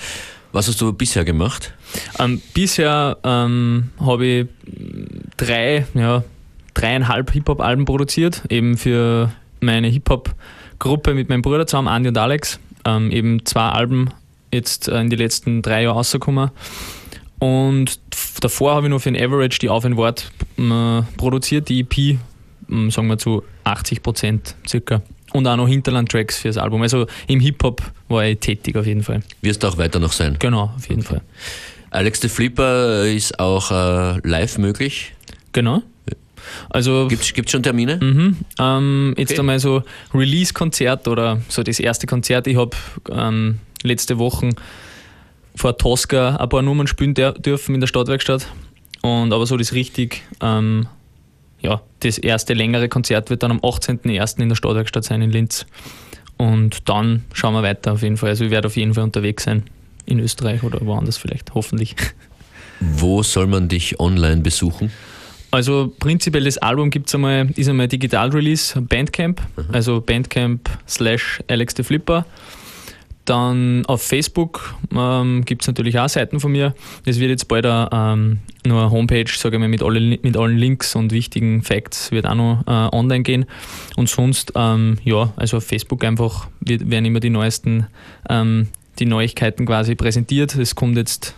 Was 0.52 0.68
hast 0.68 0.80
du 0.82 0.94
bisher 0.94 1.26
gemacht? 1.26 1.74
Ähm, 2.20 2.40
bisher 2.54 3.18
ähm, 3.24 3.90
habe 4.00 4.26
ich 4.28 4.48
drei, 5.36 5.88
ja, 5.96 6.24
dreieinhalb 6.76 7.32
Hip-Hop-Alben 7.32 7.86
produziert, 7.86 8.44
eben 8.50 8.78
für 8.78 9.32
meine 9.62 9.88
Hip-Hop-Gruppe 9.88 11.16
mit 11.16 11.30
meinem 11.30 11.42
Bruder 11.42 11.66
zusammen, 11.66 11.88
Andi 11.88 12.10
und 12.10 12.18
Alex. 12.20 12.60
Ähm, 12.86 13.10
eben 13.10 13.48
zwei 13.48 13.70
Alben 13.70 14.12
jetzt 14.54 14.90
äh, 14.90 15.02
in 15.02 15.10
die 15.10 15.16
letzten 15.16 15.64
drei 15.64 15.82
Jahre 15.82 15.96
rausgekommen. 15.96 16.52
Und 17.40 18.00
davor 18.42 18.76
habe 18.76 18.86
ich 18.86 18.92
noch 18.92 19.00
für 19.02 19.12
den 19.12 19.20
Average 19.20 19.58
die 19.58 19.70
Auf 19.70 19.86
ein 19.86 19.98
Wort 19.98 20.32
äh, 20.60 21.02
produziert, 21.18 21.68
die 21.70 21.80
EP, 21.80 22.20
sagen 22.90 23.08
wir 23.08 23.18
zu 23.18 23.44
80 23.64 24.04
Prozent 24.04 24.56
circa. 24.68 25.02
Und 25.32 25.46
auch 25.48 25.58
noch 25.58 25.68
Hinterland-Tracks 25.68 26.40
fürs 26.40 26.58
Album. 26.58 26.82
Also 26.82 27.06
im 27.28 27.40
Hip-Hop 27.40 27.84
war 28.08 28.26
ich 28.26 28.40
tätig 28.40 28.76
auf 28.76 28.86
jeden 28.86 29.04
Fall. 29.04 29.22
Wirst 29.42 29.62
du 29.62 29.68
auch 29.68 29.78
weiter 29.78 30.00
noch 30.00 30.12
sein? 30.12 30.38
Genau, 30.40 30.74
auf 30.76 30.90
jeden 30.90 31.02
okay. 31.02 31.16
Fall. 31.16 31.22
Alex 31.92 32.22
the 32.22 32.30
Flipper 32.30 33.06
ist 33.06 33.40
auch 33.40 33.72
äh, 33.72 34.20
live 34.28 34.58
möglich? 34.58 35.14
Genau. 35.54 35.84
Also 36.70 37.08
gibt 37.08 37.24
es 37.24 37.52
schon 37.52 37.64
Termine? 37.64 37.98
Mhm, 38.02 38.38
ähm, 38.60 39.14
jetzt 39.18 39.32
okay. 39.32 39.40
einmal 39.40 39.60
so 39.60 39.84
Release-Konzert 40.14 41.08
oder 41.08 41.42
so 41.48 41.64
das 41.64 41.80
erste 41.80 42.08
Konzert. 42.08 42.48
Ich 42.48 42.56
habe 42.56 42.76
ähm, 43.12 43.60
letzte 43.84 44.18
Woche 44.18 44.50
vor 45.56 45.78
Tosca 45.78 46.38
ein 46.38 46.50
paar 46.50 46.62
Nummern 46.62 46.88
spielen 46.88 47.14
dürfen 47.14 47.76
in 47.76 47.82
der 47.82 47.88
Stadtwerkstatt. 47.88 48.48
Und 49.02 49.34
aber 49.34 49.46
so 49.46 49.58
das 49.58 49.74
richtig, 49.74 50.24
ähm, 50.42 50.88
ja, 51.62 51.82
das 52.00 52.18
erste 52.18 52.54
längere 52.54 52.90
Konzert 52.90 53.30
wird 53.30 53.44
dann 53.44 53.52
am 53.52 53.60
18.01. 53.60 54.42
in 54.42 54.50
der 54.50 54.56
Stadtwerkstatt 54.56 55.04
sein 55.04 55.22
in 55.22 55.32
Linz. 55.32 55.66
Und 56.38 56.88
dann 56.88 57.26
schauen 57.34 57.54
wir 57.54 57.64
weiter 57.64 57.94
auf 57.94 58.02
jeden 58.02 58.18
Fall. 58.18 58.30
Also 58.30 58.46
ich 58.46 58.52
werde 58.52 58.68
auf 58.68 58.78
jeden 58.78 58.94
Fall 58.94 59.04
unterwegs 59.04 59.44
sein 59.44 59.64
in 60.06 60.20
Österreich 60.20 60.64
oder 60.64 60.80
woanders 60.86 61.18
vielleicht, 61.18 61.54
hoffentlich. 61.54 61.96
Wo 62.80 63.24
soll 63.24 63.48
man 63.48 63.68
dich 63.68 64.00
online 64.00 64.42
besuchen? 64.42 64.92
Also 65.52 65.94
prinzipiell 66.00 66.46
das 66.46 66.58
Album 66.60 66.92
gibt's 66.92 67.14
einmal, 67.16 67.50
ist 67.56 67.68
einmal 67.68 67.88
Digital-Release, 67.88 68.80
Bandcamp, 68.82 69.42
mhm. 69.58 69.66
also 69.74 70.00
Bandcamp 70.00 70.70
slash 70.88 71.42
Alex 71.48 71.74
the 71.76 71.84
Flipper. 71.84 72.26
Dann 73.30 73.86
auf 73.86 74.02
Facebook 74.02 74.76
ähm, 74.92 75.46
gibt 75.46 75.62
es 75.62 75.68
natürlich 75.68 76.00
auch 76.00 76.10
Seiten 76.10 76.40
von 76.40 76.52
mir. 76.52 76.74
Es 77.06 77.20
wird 77.20 77.30
jetzt 77.30 77.48
bald 77.48 77.64
ähm, 77.68 78.40
nur 78.66 78.82
eine 78.82 78.90
Homepage, 78.90 79.30
sage 79.32 79.58
ich 79.58 79.60
mal, 79.60 79.68
mit, 79.68 79.84
alle, 79.84 80.00
mit 80.00 80.36
allen 80.36 80.58
Links 80.58 80.96
und 80.96 81.12
wichtigen 81.12 81.62
Facts 81.62 82.12
wird 82.12 82.26
auch 82.26 82.34
noch 82.34 82.64
äh, 82.66 82.96
online 82.96 83.22
gehen. 83.22 83.46
Und 83.96 84.10
sonst, 84.10 84.54
ähm, 84.56 84.98
ja, 85.04 85.32
also 85.36 85.58
auf 85.58 85.64
Facebook 85.64 86.04
einfach 86.04 86.48
wird, 86.62 86.90
werden 86.90 87.06
immer 87.06 87.20
die 87.20 87.30
neuesten, 87.30 87.86
ähm, 88.28 88.70
die 88.98 89.06
Neuigkeiten 89.06 89.68
quasi 89.68 89.94
präsentiert. 89.94 90.56
Es 90.56 90.74
kommt 90.74 90.98
jetzt, 90.98 91.36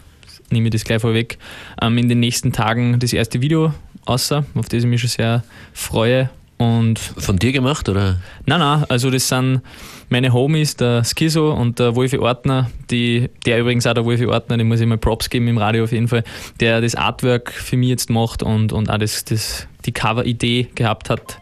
nehme 0.49 0.67
ich 0.67 0.71
das 0.71 0.85
gleich 0.85 1.01
vorweg, 1.01 1.39
ähm, 1.81 1.97
in 1.97 2.07
den 2.07 2.21
nächsten 2.21 2.53
Tagen 2.53 2.99
das 2.99 3.11
erste 3.11 3.41
Video 3.41 3.73
außer, 4.05 4.45
auf 4.55 4.69
das 4.69 4.83
ich 4.83 4.89
mich 4.89 5.01
schon 5.01 5.09
sehr 5.09 5.43
freue. 5.73 6.29
Und 6.61 6.99
Von 6.99 7.37
dir 7.37 7.51
gemacht, 7.53 7.89
oder? 7.89 8.17
Nein, 8.45 8.59
nein, 8.59 8.85
also 8.87 9.09
das 9.09 9.27
sind 9.27 9.61
meine 10.09 10.31
Homies, 10.31 10.75
der 10.75 11.03
Skizo 11.03 11.51
und 11.51 11.79
der 11.79 11.95
Wolfi 11.95 12.19
Ortner, 12.19 12.69
die, 12.91 13.31
der 13.47 13.61
übrigens 13.61 13.87
auch 13.87 13.95
der 13.95 14.05
Wolfi 14.05 14.27
Ortner, 14.27 14.57
dem 14.57 14.67
muss 14.67 14.79
ich 14.79 14.85
mal 14.85 14.99
Props 14.99 15.31
geben 15.31 15.47
im 15.47 15.57
Radio 15.57 15.85
auf 15.85 15.91
jeden 15.91 16.07
Fall, 16.07 16.23
der 16.59 16.79
das 16.79 16.93
Artwork 16.93 17.51
für 17.51 17.77
mich 17.77 17.89
jetzt 17.89 18.11
macht 18.11 18.43
und, 18.43 18.73
und 18.73 18.91
auch 18.91 18.99
das, 18.99 19.25
das, 19.25 19.65
die 19.85 19.91
Cover-Idee 19.91 20.67
gehabt 20.75 21.09
hat. 21.09 21.39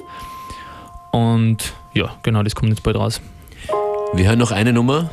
Und 1.11 1.73
ja, 1.93 2.15
genau, 2.23 2.41
das 2.41 2.55
kommt 2.55 2.69
jetzt 2.69 2.83
bald 2.83 2.95
raus. 2.95 3.19
Wir 4.13 4.25
hören 4.25 4.39
noch 4.39 4.53
eine 4.53 4.71
Nummer, 4.71 5.09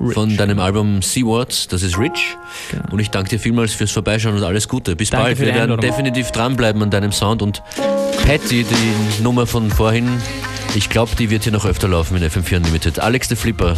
Rich. 0.00 0.14
von 0.14 0.36
deinem 0.36 0.58
Album 0.58 1.02
Seawards, 1.02 1.68
das 1.68 1.82
ist 1.82 1.98
Rich. 1.98 2.36
Genau. 2.70 2.84
Und 2.92 3.00
ich 3.00 3.10
danke 3.10 3.30
dir 3.30 3.40
vielmals 3.40 3.72
fürs 3.72 3.90
Vorbeischauen 3.90 4.36
und 4.36 4.44
alles 4.44 4.68
Gute. 4.68 4.94
Bis 4.96 5.10
danke 5.10 5.26
bald. 5.26 5.40
Wir 5.40 5.54
werden 5.54 5.80
definitiv 5.80 6.30
dranbleiben 6.30 6.82
an 6.82 6.90
deinem 6.90 7.12
Sound. 7.12 7.42
Und 7.42 7.62
Patty, 8.24 8.64
die 8.64 9.22
Nummer 9.22 9.46
von 9.46 9.70
vorhin, 9.70 10.08
ich 10.74 10.88
glaube, 10.88 11.16
die 11.16 11.30
wird 11.30 11.44
hier 11.44 11.52
noch 11.52 11.64
öfter 11.64 11.88
laufen 11.88 12.16
in 12.16 12.22
FM4 12.22 12.56
Unlimited. 12.56 13.00
Alex 13.00 13.28
the 13.28 13.36
Flipper, 13.36 13.76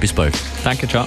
bis 0.00 0.12
bald. 0.12 0.34
Danke, 0.64 0.88
ciao. 0.88 1.06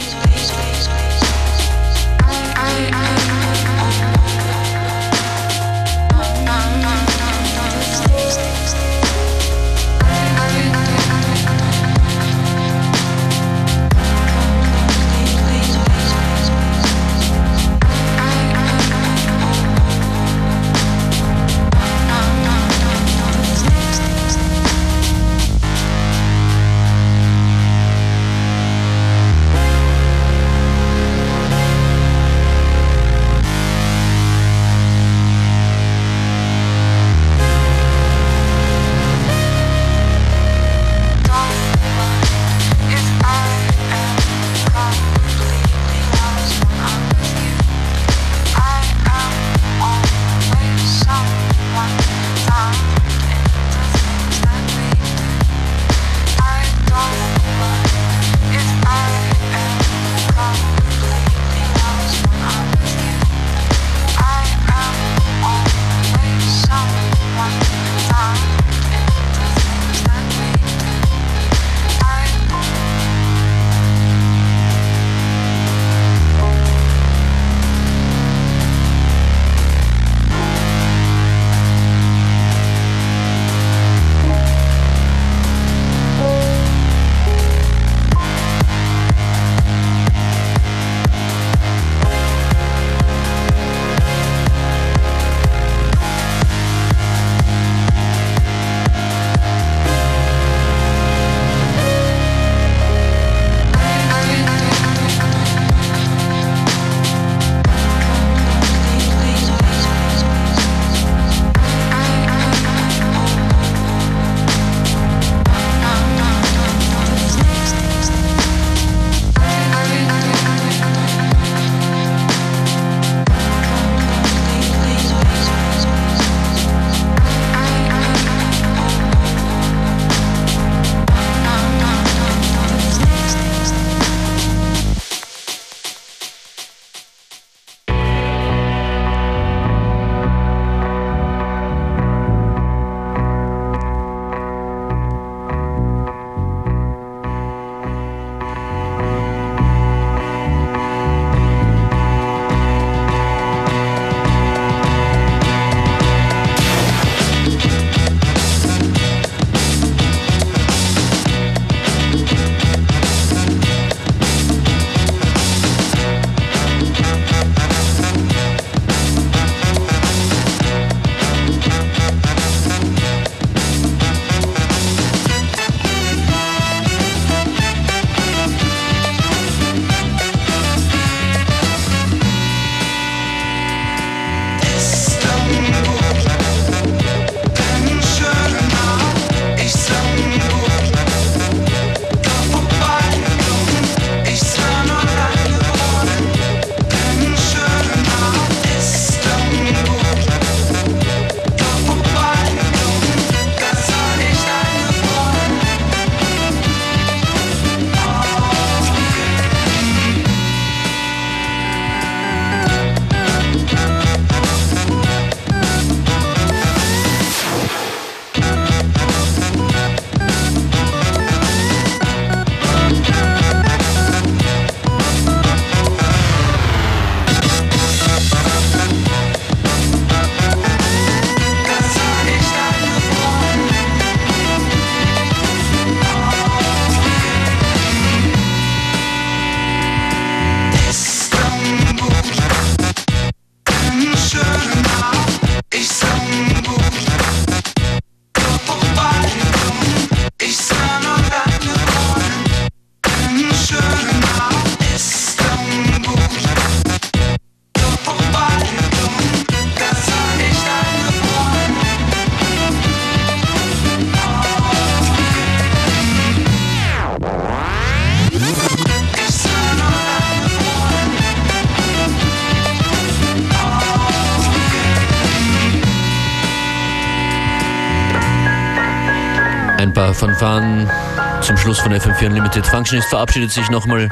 Schluss 281.65 281.79
von 281.79 281.93
FM4 281.93 282.27
Unlimited. 282.27 282.63
Functionist 282.67 283.09
verabschiedet 283.09 283.49
sich 283.49 283.67
nochmal. 283.71 284.07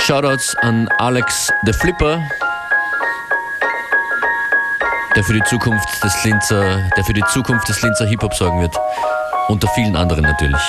Shoutouts 0.00 0.54
an 0.56 0.86
Alex 0.98 1.50
the 1.64 1.72
Flipper, 1.72 2.22
der 5.16 5.24
für 5.24 5.32
die 5.32 5.42
Zukunft 5.44 6.04
des 6.04 6.24
Linzer, 6.24 6.86
der 6.94 7.04
für 7.04 7.14
die 7.14 7.24
Zukunft 7.32 7.66
des 7.70 7.80
Linzer 7.80 8.04
Hip-Hop 8.04 8.34
sorgen 8.34 8.60
wird. 8.60 8.76
Unter 9.48 9.66
vielen 9.68 9.96
anderen 9.96 10.24
natürlich. 10.24 10.60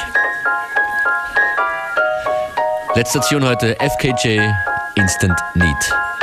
Letzte 2.94 3.20
Station 3.20 3.44
heute 3.46 3.76
FKJ 3.82 4.40
Instant 4.96 5.38
Need. 5.56 6.15